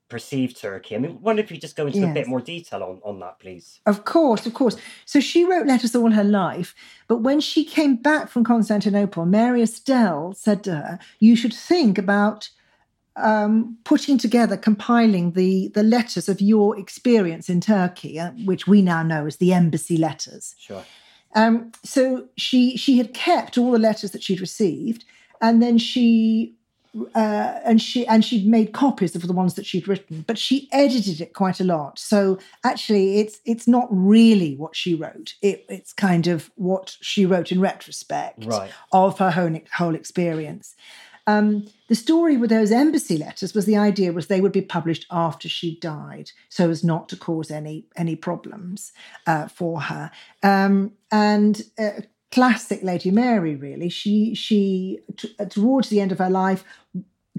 perceived 0.08 0.58
Turkey. 0.58 0.96
I 0.96 0.98
mean, 0.98 1.20
wonder 1.20 1.42
if 1.42 1.50
you 1.50 1.58
just 1.58 1.76
go 1.76 1.87
into 1.87 1.98
yes. 1.98 2.11
a 2.11 2.14
bit 2.14 2.26
more 2.26 2.40
detail 2.40 2.82
on, 2.82 3.00
on 3.04 3.20
that, 3.20 3.38
please. 3.38 3.80
Of 3.87 4.04
course, 4.04 4.46
of 4.46 4.54
course. 4.54 4.76
So 5.04 5.20
she 5.20 5.44
wrote 5.44 5.66
letters 5.66 5.94
all 5.94 6.12
her 6.12 6.24
life, 6.24 6.74
but 7.08 7.18
when 7.18 7.40
she 7.40 7.64
came 7.64 7.96
back 7.96 8.28
from 8.28 8.44
Constantinople, 8.44 9.26
Mary 9.26 9.62
Astell 9.62 10.34
said 10.34 10.64
to 10.64 10.76
her, 10.76 10.98
You 11.18 11.37
should 11.37 11.52
think 11.52 11.98
about 11.98 12.50
um, 13.18 13.78
putting 13.85 14.18
together, 14.18 14.57
compiling 14.57 15.33
the 15.33 15.68
the 15.74 15.83
letters 15.83 16.28
of 16.28 16.40
your 16.40 16.78
experience 16.78 17.48
in 17.48 17.61
Turkey, 17.61 18.18
uh, 18.18 18.31
which 18.44 18.66
we 18.66 18.83
now 18.83 19.02
know 19.02 19.26
as 19.26 19.37
the 19.37 19.52
embassy 19.52 19.96
letters. 19.96 20.54
Sure. 20.59 20.85
Um, 21.35 21.72
so 21.85 22.28
she 22.37 22.76
she 22.76 22.98
had 22.98 23.14
kept 23.14 23.59
all 23.59 23.72
the 23.72 23.78
letters 23.78 24.12
that 24.12 24.22
she'd 24.22 24.40
received, 24.40 25.04
and 25.40 25.62
then 25.62 25.78
she 25.78 26.54
uh, 27.14 27.61
and 27.64 27.81
she 27.81 28.07
and 28.07 28.24
she'd 28.24 28.46
made 28.46 28.72
copies 28.72 29.14
of 29.14 29.26
the 29.26 29.33
ones 29.33 29.54
that 29.54 29.66
she'd 29.66 29.87
written, 29.87 30.24
but 30.26 30.38
she 30.38 30.68
edited 30.72 31.20
it 31.20 31.35
quite 31.35 31.61
a 31.61 31.64
lot. 31.64 31.98
So 31.98 32.38
actually, 32.64 33.18
it's 33.18 33.40
it's 33.44 33.68
not 33.68 33.88
really 33.90 34.57
what 34.57 34.74
she 34.74 34.94
wrote. 34.94 35.35
It, 35.42 35.64
it's 35.68 35.92
kind 35.92 36.26
of 36.26 36.50
what 36.57 36.96
she 37.00 37.26
wrote 37.26 37.52
in 37.52 37.61
retrospect 37.61 38.44
right. 38.46 38.70
of 38.92 39.18
her 39.18 39.31
whole, 39.31 39.57
whole 39.72 39.94
experience. 39.94 40.74
Um, 41.28 41.68
the 41.88 41.94
story 41.94 42.38
with 42.38 42.48
those 42.48 42.72
embassy 42.72 43.18
letters 43.18 43.52
was 43.52 43.66
the 43.66 43.76
idea 43.76 44.12
was 44.12 44.26
they 44.26 44.40
would 44.40 44.52
be 44.52 44.62
published 44.62 45.06
after 45.10 45.46
she 45.46 45.78
died, 45.78 46.30
so 46.48 46.70
as 46.70 46.82
not 46.82 47.08
to 47.10 47.16
cause 47.16 47.50
any 47.50 47.84
any 47.96 48.16
problems 48.16 48.92
uh, 49.26 49.46
for 49.46 49.82
her. 49.82 50.10
Um, 50.42 50.92
and 51.12 51.62
uh, 51.78 52.00
classic 52.32 52.82
Lady 52.82 53.10
Mary, 53.10 53.54
really, 53.56 53.90
she 53.90 54.34
she 54.34 55.00
t- 55.18 55.34
uh, 55.38 55.44
towards 55.44 55.90
the 55.90 56.00
end 56.00 56.12
of 56.12 56.18
her 56.18 56.30
life 56.30 56.64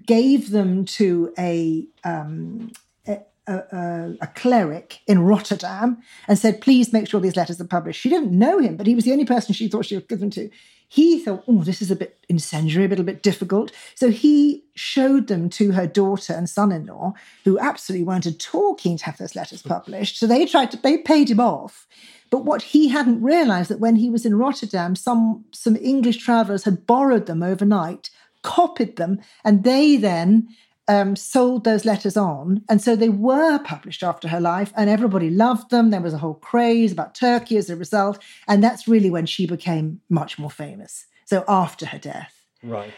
gave 0.06 0.52
them 0.52 0.86
to 0.86 1.34
a 1.38 1.88
um, 2.04 2.72
a, 3.08 3.22
a, 3.50 4.28
cleric 4.36 5.00
in 5.08 5.20
Rotterdam 5.20 5.98
and 6.28 6.38
said, 6.38 6.62
please 6.62 6.94
make 6.94 7.08
sure 7.08 7.20
these 7.20 7.36
letters 7.36 7.60
are 7.60 7.66
published. 7.68 8.00
She 8.00 8.10
didn't 8.10 8.32
know 8.32 8.60
him, 8.60 8.78
but 8.78 8.88
he 8.88 8.96
was 8.96 9.06
the 9.06 9.12
only 9.12 9.26
person 9.26 9.54
she 9.54 9.68
thought 9.68 9.86
she 9.86 9.96
would 9.96 10.08
give 10.08 10.20
them 10.20 10.30
to. 10.32 10.50
he 10.92 11.20
thought, 11.20 11.44
oh, 11.48 11.64
this 11.64 11.84
is 11.84 11.92
a 11.92 11.96
bit 11.96 12.18
incendiary, 12.28 12.86
a 12.86 12.90
little 12.90 13.06
bit 13.06 13.22
difficult. 13.22 13.72
So 13.94 14.10
he 14.10 14.64
showed 14.74 15.28
them 15.28 15.48
to 15.52 15.72
her 15.74 15.86
daughter 15.86 16.34
and 16.34 16.50
son-in-law, 16.50 17.14
who 17.46 17.60
absolutely 17.60 18.06
weren't 18.06 18.26
at 18.26 18.56
all 18.56 18.74
keen 18.74 18.98
to 18.98 19.06
have 19.06 19.18
those 19.18 19.36
letters 19.36 19.62
published. 19.62 20.18
So 20.18 20.26
they 20.26 20.48
tried 20.48 20.72
to, 20.72 20.78
they 20.78 20.98
paid 20.98 21.30
him 21.30 21.40
off. 21.40 21.88
But 22.32 22.44
what 22.44 22.64
he 22.64 22.90
hadn't 22.90 23.22
realized 23.22 23.70
that 23.70 23.80
when 23.80 23.98
he 23.98 24.10
was 24.10 24.26
in 24.26 24.38
Rotterdam, 24.38 24.96
some 24.96 25.46
some 25.52 25.76
English 25.76 26.18
travelers 26.18 26.64
had 26.64 26.86
borrowed 26.86 27.26
them 27.28 27.42
overnight, 27.42 28.10
copied 28.44 28.98
them, 28.98 29.20
and 29.44 29.64
they 29.64 29.96
then 29.96 30.48
um, 30.90 31.16
sold 31.16 31.64
those 31.64 31.86
letters 31.86 32.18
on. 32.18 32.64
And 32.68 32.82
so 32.82 32.96
they 32.96 33.10
were 33.10 33.60
published 33.60 34.04
after 34.04 34.28
her 34.28 34.42
life, 34.42 34.74
and 34.76 34.90
everybody 34.90 35.30
loved 35.30 35.70
them. 35.70 35.92
There 35.92 36.02
was 36.02 36.14
a 36.14 36.18
whole 36.18 36.34
craze 36.34 36.92
about 36.92 37.16
Turkey 37.16 37.56
as 37.58 37.70
a 37.70 37.76
result. 37.76 38.18
And 38.48 38.62
that's 38.64 38.88
really 38.88 39.12
when 39.12 39.28
she 39.28 39.46
became 39.46 40.02
much 40.10 40.40
more 40.40 40.50
famous. 40.50 41.06
So 41.26 41.46
after 41.48 41.86
her 41.86 42.00
death. 42.00 42.34
Right. 42.64 42.92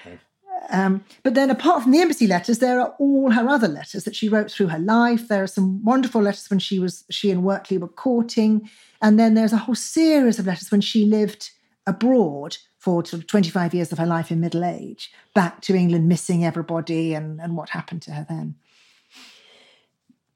Um, 0.69 1.04
but 1.23 1.34
then, 1.34 1.49
apart 1.49 1.84
from 1.84 1.91
the 1.91 1.99
embassy 1.99 2.27
letters, 2.27 2.60
there 2.60 2.80
are 2.80 2.95
all 2.97 3.32
her 3.32 3.47
other 3.47 3.67
letters 3.67 4.06
that 4.06 4.15
she 4.15 4.30
wrote 4.30 4.49
through 4.49 4.67
her 4.67 4.80
life. 4.80 5.27
There 5.27 5.43
are 5.43 5.47
some 5.47 5.84
wonderful 5.84 6.21
letters 6.21 6.49
when 6.49 6.60
she 6.60 6.80
was 6.80 7.04
she 7.10 7.30
and 7.30 7.43
Wortley 7.43 7.77
were 7.77 7.88
courting, 7.88 8.69
and 9.01 9.19
then 9.19 9.34
there's 9.34 9.54
a 9.54 9.58
whole 9.58 9.75
series 9.75 10.39
of 10.39 10.45
letters 10.45 10.71
when 10.71 10.82
she 10.82 11.06
lived 11.06 11.51
abroad 11.86 12.58
for 12.82 13.06
sort 13.06 13.22
of 13.22 13.28
25 13.28 13.76
years 13.76 13.91
of 13.91 14.00
her 14.00 14.08
life 14.08 14.32
in 14.32 14.39
middle 14.39 14.65
age, 14.65 15.12
back 15.36 15.62
to 15.62 15.76
England, 15.76 16.10
missing 16.10 16.44
everybody 16.44 17.13
and, 17.13 17.39
and 17.39 17.56
what 17.56 17.70
happened 17.70 18.02
to 18.02 18.12
her 18.12 18.26
then. 18.28 18.56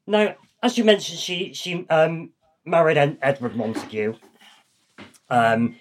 Now, 0.06 0.36
as 0.62 0.78
you 0.78 0.84
mentioned, 0.84 1.18
she 1.18 1.52
she 1.54 1.84
um, 1.88 2.30
married 2.64 2.96
Edward 2.96 3.54
Montagu. 3.54 4.16
Um, 5.28 5.74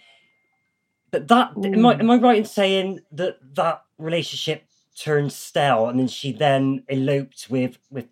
but 1.12 1.28
that 1.28 1.51
am 1.56 1.86
I, 1.86 1.99
am 1.99 2.10
I 2.10 2.17
right 2.17 2.39
in 2.39 2.45
saying 2.45 3.01
that 3.12 3.38
that 3.54 3.84
relationship 3.99 4.63
turned 4.99 5.34
stale, 5.34 5.88
and 5.88 5.99
then 5.99 6.08
she 6.08 6.32
then 6.32 6.84
eloped 6.89 7.45
with 7.47 7.78
with 7.91 8.08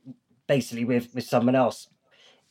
basically 0.46 0.86
with 0.86 1.10
with 1.16 1.24
someone 1.24 1.56
else 1.56 1.88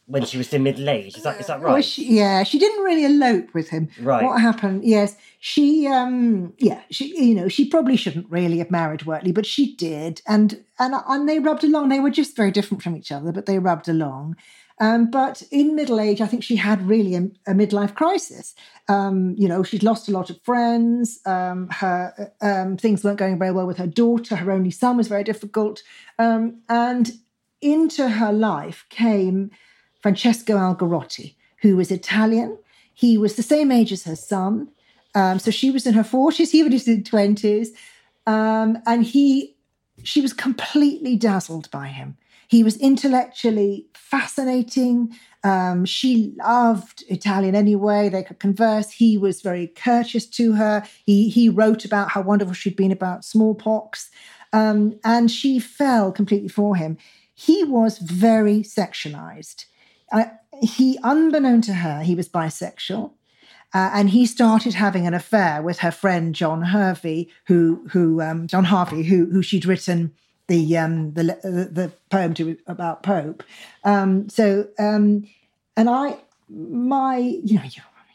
when 0.07 0.25
she 0.25 0.37
was 0.37 0.53
in 0.53 0.63
middle 0.63 0.89
age. 0.89 1.17
Is 1.17 1.23
that 1.23 1.41
is 1.41 1.47
that 1.47 1.61
right? 1.61 1.73
Well, 1.75 1.83
she, 1.83 2.17
yeah, 2.17 2.43
she 2.43 2.59
didn't 2.59 2.85
really 2.85 3.05
elope 3.05 3.55
with 3.55 3.69
him. 3.69 3.89
Right. 4.01 4.25
What 4.25 4.41
happened? 4.41 4.85
Yes, 4.85 5.17
she. 5.41 5.87
um 5.87 6.53
Yeah, 6.59 6.83
she. 6.91 7.17
You 7.17 7.35
know, 7.35 7.49
she 7.49 7.69
probably 7.69 7.97
shouldn't 7.97 8.31
really 8.31 8.59
have 8.59 8.71
married 8.71 9.01
Wortley, 9.07 9.33
but 9.33 9.47
she 9.47 9.75
did, 9.77 10.21
and 10.27 10.65
and 10.79 10.95
and 11.09 11.29
they 11.29 11.39
rubbed 11.39 11.65
along. 11.65 11.89
They 11.89 12.01
were 12.01 12.11
just 12.11 12.37
very 12.37 12.51
different 12.51 12.83
from 12.83 12.97
each 12.97 13.13
other, 13.13 13.33
but 13.33 13.47
they 13.47 13.59
rubbed 13.59 13.89
along. 13.89 14.37
Um, 14.81 15.11
but 15.11 15.43
in 15.53 15.77
middle 15.77 16.01
age, 16.01 16.21
I 16.21 16.27
think 16.27 16.43
she 16.43 16.57
had 16.57 16.89
really 16.89 17.15
a, 17.15 17.21
a 17.47 17.55
midlife 17.55 17.95
crisis. 17.95 18.55
Um, 18.89 19.35
you 19.39 19.47
know, 19.47 19.63
she'd 19.63 19.85
lost 19.85 20.09
a 20.09 20.13
lot 20.13 20.29
of 20.29 20.43
friends. 20.43 21.21
Um, 21.25 21.69
her 21.71 22.33
um, 22.41 22.77
things 22.77 23.05
weren't 23.05 23.19
going 23.19 23.39
very 23.39 23.53
well 23.53 23.67
with 23.67 23.77
her 23.77 23.87
daughter. 23.87 24.35
Her 24.35 24.51
only 24.51 24.73
son 24.73 24.97
was 24.97 25.09
very 25.09 25.23
difficult, 25.23 25.83
um, 26.19 26.63
and 26.69 27.13
into 27.61 28.09
her 28.09 28.33
life 28.33 28.85
came 28.91 29.53
Francesco 30.03 30.57
Algarotti, 30.57 31.37
who 31.63 31.77
was 31.77 31.91
Italian. 31.91 32.59
He 32.93 33.17
was 33.17 33.37
the 33.37 33.43
same 33.43 33.71
age 33.71 33.93
as 33.93 34.05
her 34.05 34.17
son. 34.17 34.69
Um, 35.15 35.39
so 35.39 35.51
she 35.51 35.71
was 35.71 35.87
in 35.87 35.95
her 35.95 36.03
40s, 36.03 36.51
he 36.51 36.63
was 36.63 36.89
in 36.89 36.99
his 36.99 37.09
20s. 37.09 37.69
Um, 38.27 38.79
and 38.87 39.05
he, 39.05 39.57
she 40.03 40.21
was 40.21 40.33
completely 40.33 41.17
dazzled 41.17 41.71
by 41.71 41.89
him. 41.89 42.17
He 42.49 42.63
was 42.63 42.77
intellectually 42.77 43.87
fascinating. 43.95 45.17
Um, 45.43 45.85
she 45.87 46.35
loved 46.37 47.03
Italian 47.09 47.55
anyway. 47.55 48.09
They 48.09 48.23
could 48.23 48.39
converse. 48.39 48.91
He 48.91 49.17
was 49.17 49.41
very 49.41 49.69
courteous 49.69 50.27
to 50.27 50.53
her. 50.53 50.85
He, 51.07 51.31
he 51.31 51.49
wrote 51.49 51.85
about 51.85 52.11
how 52.11 52.21
wonderful 52.21 52.55
she'd 52.55 52.77
been 52.77 52.93
about 52.93 53.25
smallpox. 53.25 54.11
Um, 54.53 54.99
and 55.03 55.31
she 55.31 55.59
fell 55.59 56.13
completely 56.13 56.49
for 56.49 56.77
him. 56.77 56.99
He 57.35 57.65
was 57.65 57.99
very 57.99 58.61
sexualized 58.61 59.65
he, 60.61 60.99
unbeknown 61.03 61.61
to 61.63 61.75
her, 61.75 62.03
he 62.03 62.15
was 62.15 62.29
bisexual. 62.29 63.13
Uh, 63.75 63.91
and 63.95 64.11
he 64.11 64.27
started 64.27 64.75
having 64.75 65.07
an 65.07 65.15
affair 65.15 65.63
with 65.63 65.79
her 65.79 65.91
friend 65.91 66.35
John 66.35 66.63
Hervey, 66.63 67.29
who, 67.47 67.89
who 67.91 68.21
um, 68.21 68.47
John 68.47 68.65
Hervey, 68.65 69.03
who, 69.03 69.27
who 69.31 69.43
she'd 69.43 69.65
written 69.65 70.13
the 70.49 70.77
um, 70.77 71.15
the, 71.15 71.23
the, 71.23 71.69
the 71.73 71.93
poem 72.11 72.35
to 72.35 72.59
about 72.67 73.03
Pope. 73.03 73.43
Um, 73.85 74.29
so, 74.29 74.69
um, 74.79 75.27
and 75.77 75.89
I, 75.89 76.19
my, 76.51 77.17
you 77.17 77.57
know, 77.57 77.65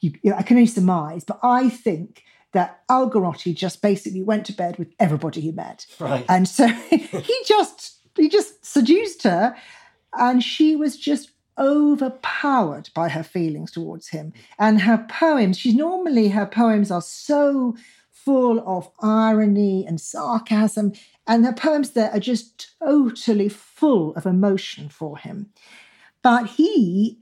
you, 0.02 0.14
you, 0.22 0.34
I 0.34 0.44
can 0.44 0.58
only 0.58 0.68
surmise, 0.68 1.24
but 1.24 1.40
I 1.42 1.70
think 1.70 2.24
that 2.52 2.88
Algarotti 2.88 3.56
just 3.56 3.82
basically 3.82 4.22
went 4.22 4.46
to 4.46 4.54
bed 4.54 4.78
with 4.78 4.94
everybody 5.00 5.42
he 5.42 5.52
met, 5.52 5.86
right? 6.00 6.26
And 6.30 6.48
so 6.48 6.68
he 6.90 7.42
just 7.46 7.98
he 8.16 8.30
just 8.30 8.64
seduced 8.66 9.24
her, 9.24 9.56
and 10.14 10.44
she 10.44 10.76
was 10.76 10.98
just 10.98 11.32
overpowered 11.58 12.90
by 12.94 13.10
her 13.10 13.24
feelings 13.24 13.72
towards 13.72 14.10
him. 14.10 14.34
And 14.60 14.82
her 14.82 15.06
poems, 15.10 15.58
she's 15.58 15.76
normally, 15.76 16.30
her 16.30 16.46
poems 16.46 16.92
are 16.92 17.02
so 17.02 17.76
full 18.12 18.60
of 18.68 18.90
irony 19.02 19.86
and 19.88 20.00
sarcasm. 20.02 20.94
And 21.26 21.46
her 21.46 21.54
poems 21.54 21.92
there 21.92 22.12
are 22.12 22.20
just 22.20 22.76
totally 22.80 23.50
full 23.50 24.14
of 24.16 24.26
emotion 24.26 24.90
for 24.90 25.18
him. 25.18 25.50
But 26.22 26.48
he, 26.48 27.18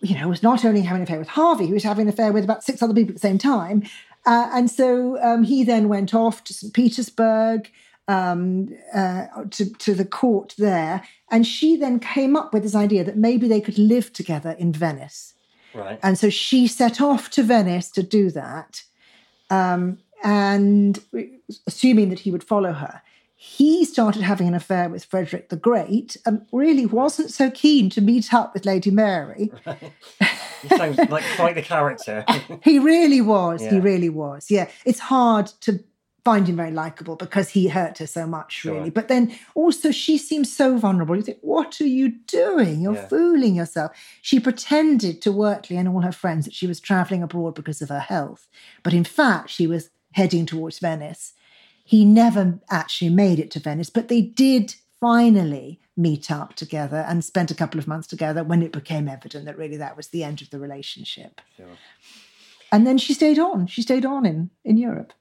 you 0.00 0.18
know, 0.18 0.28
was 0.28 0.42
not 0.42 0.64
only 0.64 0.82
having 0.82 1.02
an 1.02 1.04
affair 1.04 1.18
with 1.18 1.28
Hervey, 1.28 1.66
he 1.66 1.72
was 1.72 1.84
having 1.84 2.08
an 2.08 2.12
affair 2.12 2.32
with 2.32 2.44
about 2.44 2.64
six 2.64 2.82
other 2.82 2.94
people 2.94 3.10
at 3.10 3.16
the 3.16 3.28
same 3.28 3.38
time. 3.38 3.84
Uh, 4.26 4.50
and 4.52 4.70
so 4.70 5.22
um, 5.22 5.44
he 5.44 5.64
then 5.64 5.88
went 5.88 6.12
off 6.12 6.44
to 6.44 6.52
St. 6.52 6.74
Petersburg 6.74 7.70
um, 8.08 8.74
uh, 8.94 9.26
to, 9.50 9.72
to 9.74 9.94
the 9.94 10.04
court 10.04 10.54
there. 10.58 11.02
And 11.30 11.46
she 11.46 11.76
then 11.76 12.00
came 12.00 12.34
up 12.34 12.52
with 12.52 12.62
this 12.62 12.74
idea 12.74 13.04
that 13.04 13.16
maybe 13.16 13.46
they 13.46 13.60
could 13.60 13.78
live 13.78 14.12
together 14.12 14.56
in 14.58 14.72
Venice. 14.72 15.34
Right. 15.74 16.00
And 16.02 16.18
so 16.18 16.30
she 16.30 16.66
set 16.66 17.00
off 17.00 17.30
to 17.30 17.42
Venice 17.42 17.90
to 17.92 18.02
do 18.02 18.30
that. 18.30 18.82
Um, 19.50 19.98
and 20.24 20.98
assuming 21.66 22.08
that 22.08 22.20
he 22.20 22.30
would 22.30 22.42
follow 22.42 22.72
her, 22.72 23.02
he 23.40 23.84
started 23.84 24.22
having 24.22 24.48
an 24.48 24.54
affair 24.54 24.88
with 24.88 25.04
Frederick 25.04 25.48
the 25.48 25.56
Great 25.56 26.16
and 26.26 26.44
really 26.50 26.86
wasn't 26.86 27.30
so 27.30 27.52
keen 27.52 27.88
to 27.90 28.00
meet 28.00 28.34
up 28.34 28.52
with 28.52 28.66
Lady 28.66 28.90
Mary. 28.90 29.52
Right. 29.64 29.92
He 30.62 30.76
sounds 30.76 30.98
like 30.98 31.22
quite 31.36 31.54
the 31.54 31.62
character. 31.62 32.24
he 32.64 32.80
really 32.80 33.20
was. 33.20 33.62
Yeah. 33.62 33.70
He 33.70 33.78
really 33.78 34.08
was. 34.08 34.50
Yeah. 34.50 34.68
It's 34.84 34.98
hard 34.98 35.46
to 35.60 35.78
find 36.30 36.46
him 36.48 36.56
very 36.56 36.70
likable 36.70 37.16
because 37.16 37.48
he 37.50 37.68
hurt 37.68 37.96
her 37.98 38.06
so 38.06 38.26
much, 38.26 38.52
Sure. 38.52 38.74
really. 38.74 38.90
But 38.90 39.08
then 39.08 39.34
also, 39.54 39.90
she 39.90 40.18
seems 40.18 40.54
so 40.54 40.76
vulnerable. 40.76 41.16
You 41.16 41.22
think, 41.22 41.38
what 41.40 41.80
are 41.80 41.86
you 42.00 42.08
doing? 42.26 42.82
You're 42.82 42.94
Yeah. 43.02 43.08
fooling 43.08 43.54
yourself. 43.54 43.92
She 44.20 44.38
pretended 44.38 45.22
to 45.22 45.32
Wortley 45.32 45.76
and 45.78 45.88
all 45.88 46.02
her 46.02 46.12
friends 46.12 46.44
that 46.44 46.54
she 46.54 46.66
was 46.66 46.80
traveling 46.80 47.22
abroad 47.22 47.54
because 47.54 47.80
of 47.80 47.88
her 47.88 48.04
health. 48.14 48.46
But 48.82 48.92
in 48.92 49.04
fact, 49.04 49.48
she 49.48 49.66
was 49.66 49.88
heading 50.12 50.44
towards 50.44 50.78
Venice. 50.80 51.32
He 51.84 52.04
never 52.04 52.58
actually 52.68 53.10
made 53.24 53.38
it 53.38 53.50
to 53.52 53.60
Venice, 53.60 53.88
but 53.88 54.08
they 54.08 54.20
did 54.20 54.74
finally 55.00 55.80
meet 55.96 56.30
up 56.30 56.52
together 56.54 57.06
and 57.08 57.24
spent 57.24 57.50
a 57.50 57.54
couple 57.54 57.80
of 57.80 57.88
months 57.88 58.06
together 58.06 58.42
when 58.44 58.62
it 58.62 58.72
became 58.72 59.08
evident 59.08 59.46
that 59.46 59.56
really 59.56 59.78
that 59.78 59.96
was 59.96 60.08
the 60.08 60.24
end 60.24 60.42
of 60.42 60.50
the 60.50 60.58
relationship. 60.58 61.40
Sure. 61.56 61.76
And 62.70 62.86
then 62.86 62.98
she 62.98 63.14
stayed 63.14 63.38
on. 63.38 63.66
She 63.66 63.80
stayed 63.82 64.04
on 64.04 64.26
in, 64.26 64.50
in 64.64 64.76
Europe. 64.76 65.12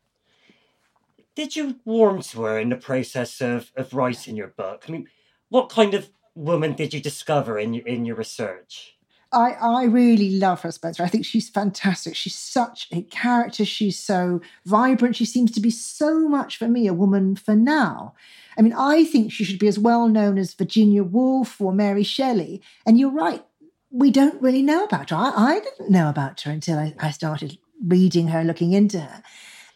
Did 1.38 1.56
you 1.56 1.80
warm 1.86 2.24
to 2.24 2.42
her 2.46 2.58
in 2.58 2.70
the 2.70 2.76
process 2.76 3.42
of, 3.42 3.72
of 3.76 3.94
writing 3.94 4.36
your 4.36 4.48
book? 4.48 4.86
I 4.88 4.92
mean, 4.92 5.08
what 5.50 5.70
kind 5.70 5.94
of 5.94 6.10
woman 6.34 6.74
did 6.74 6.96
you 6.96 7.00
discover 7.00 7.60
in 7.60 7.76
your, 7.76 7.86
in 7.86 8.06
your 8.06 8.16
research? 8.16 8.98
I, 9.32 9.52
I 9.52 9.84
really 9.84 10.32
love 10.32 10.64
her, 10.64 10.72
Spencer. 10.72 11.04
I 11.04 11.08
think 11.08 11.28
she's 11.28 11.48
fantastic. 11.48 12.16
She's 12.16 12.34
such 12.36 12.88
a 12.92 13.04
character. 13.04 13.66
She's 13.66 14.00
so 14.00 14.42
vibrant. 14.66 15.16
She 15.16 15.26
seems 15.26 15.52
to 15.52 15.62
be 15.62 15.70
so 15.70 16.28
much 16.28 16.58
for 16.58 16.68
me 16.68 16.88
a 16.88 16.94
woman 16.96 17.36
for 17.36 17.56
now. 17.56 18.16
I 18.58 18.64
mean, 18.64 18.74
I 18.74 19.04
think 19.04 19.32
she 19.32 19.44
should 19.44 19.60
be 19.60 19.68
as 19.68 19.78
well 19.78 20.08
known 20.08 20.40
as 20.40 20.56
Virginia 20.56 21.04
Woolf 21.04 21.62
or 21.62 21.72
Mary 21.72 22.02
Shelley. 22.02 22.64
And 22.84 23.00
you're 23.00 23.12
right, 23.12 23.46
we 23.92 24.10
don't 24.10 24.42
really 24.42 24.64
know 24.64 24.86
about 24.86 25.12
her. 25.12 25.16
I, 25.16 25.34
I 25.36 25.60
didn't 25.60 25.92
know 25.92 26.10
about 26.10 26.42
her 26.42 26.52
until 26.52 26.80
I, 26.80 26.96
I 27.00 27.12
started 27.12 27.60
reading 27.86 28.30
her, 28.30 28.44
looking 28.44 28.74
into 28.74 29.02
her. 29.02 29.22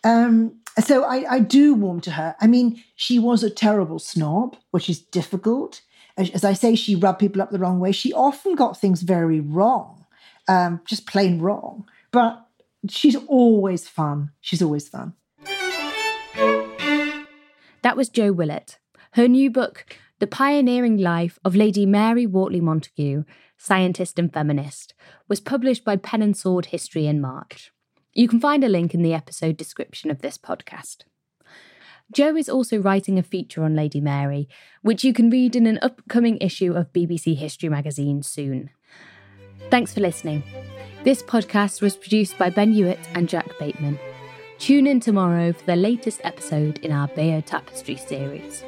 Um, 0.03 0.60
so 0.79 1.03
I, 1.03 1.25
I 1.29 1.39
do 1.39 1.73
warm 1.73 1.99
to 2.01 2.11
her. 2.11 2.35
I 2.39 2.47
mean, 2.47 2.83
she 2.95 3.19
was 3.19 3.43
a 3.43 3.49
terrible 3.49 3.99
snob, 3.99 4.55
which 4.71 4.89
is 4.89 4.99
difficult. 4.99 5.81
As, 6.17 6.29
as 6.31 6.43
I 6.43 6.53
say, 6.53 6.75
she 6.75 6.95
rubbed 6.95 7.19
people 7.19 7.41
up 7.41 7.51
the 7.51 7.59
wrong 7.59 7.79
way. 7.79 7.91
She 7.91 8.13
often 8.13 8.55
got 8.55 8.79
things 8.79 9.01
very 9.01 9.39
wrong, 9.39 10.05
um, 10.47 10.81
just 10.85 11.07
plain 11.07 11.39
wrong. 11.39 11.85
But 12.11 12.45
she's 12.89 13.15
always 13.27 13.87
fun. 13.87 14.31
She's 14.41 14.61
always 14.61 14.87
fun. 14.87 15.13
That 17.81 17.97
was 17.97 18.09
Jo 18.09 18.31
Willett. 18.31 18.77
Her 19.13 19.27
new 19.27 19.49
book, 19.49 19.85
The 20.19 20.27
Pioneering 20.27 20.97
Life 20.97 21.39
of 21.43 21.55
Lady 21.55 21.85
Mary 21.85 22.25
Wortley 22.25 22.61
Montagu, 22.61 23.25
Scientist 23.57 24.17
and 24.17 24.31
Feminist, 24.31 24.93
was 25.27 25.39
published 25.39 25.83
by 25.83 25.95
Pen 25.95 26.21
and 26.21 26.37
Sword 26.37 26.67
History 26.67 27.07
in 27.07 27.19
March. 27.19 27.71
You 28.13 28.27
can 28.27 28.41
find 28.41 28.63
a 28.63 28.69
link 28.69 28.93
in 28.93 29.03
the 29.03 29.13
episode 29.13 29.55
description 29.55 30.11
of 30.11 30.21
this 30.21 30.37
podcast. 30.37 31.03
Jo 32.13 32.35
is 32.35 32.49
also 32.49 32.77
writing 32.77 33.17
a 33.17 33.23
feature 33.23 33.63
on 33.63 33.73
Lady 33.73 34.01
Mary, 34.01 34.49
which 34.81 35.05
you 35.05 35.13
can 35.13 35.29
read 35.29 35.55
in 35.55 35.65
an 35.65 35.79
upcoming 35.81 36.37
issue 36.39 36.73
of 36.73 36.91
BBC 36.91 37.37
History 37.37 37.69
magazine 37.69 38.21
soon. 38.21 38.69
Thanks 39.69 39.93
for 39.93 40.01
listening. 40.01 40.43
This 41.05 41.23
podcast 41.23 41.81
was 41.81 41.95
produced 41.95 42.37
by 42.37 42.49
Ben 42.49 42.73
Hewitt 42.73 42.99
and 43.15 43.29
Jack 43.29 43.57
Bateman. 43.57 43.97
Tune 44.59 44.87
in 44.87 44.99
tomorrow 44.99 45.53
for 45.53 45.65
the 45.65 45.77
latest 45.77 46.19
episode 46.25 46.79
in 46.79 46.91
our 46.91 47.07
Bayeux 47.07 47.41
Tapestry 47.41 47.95
series. 47.95 48.65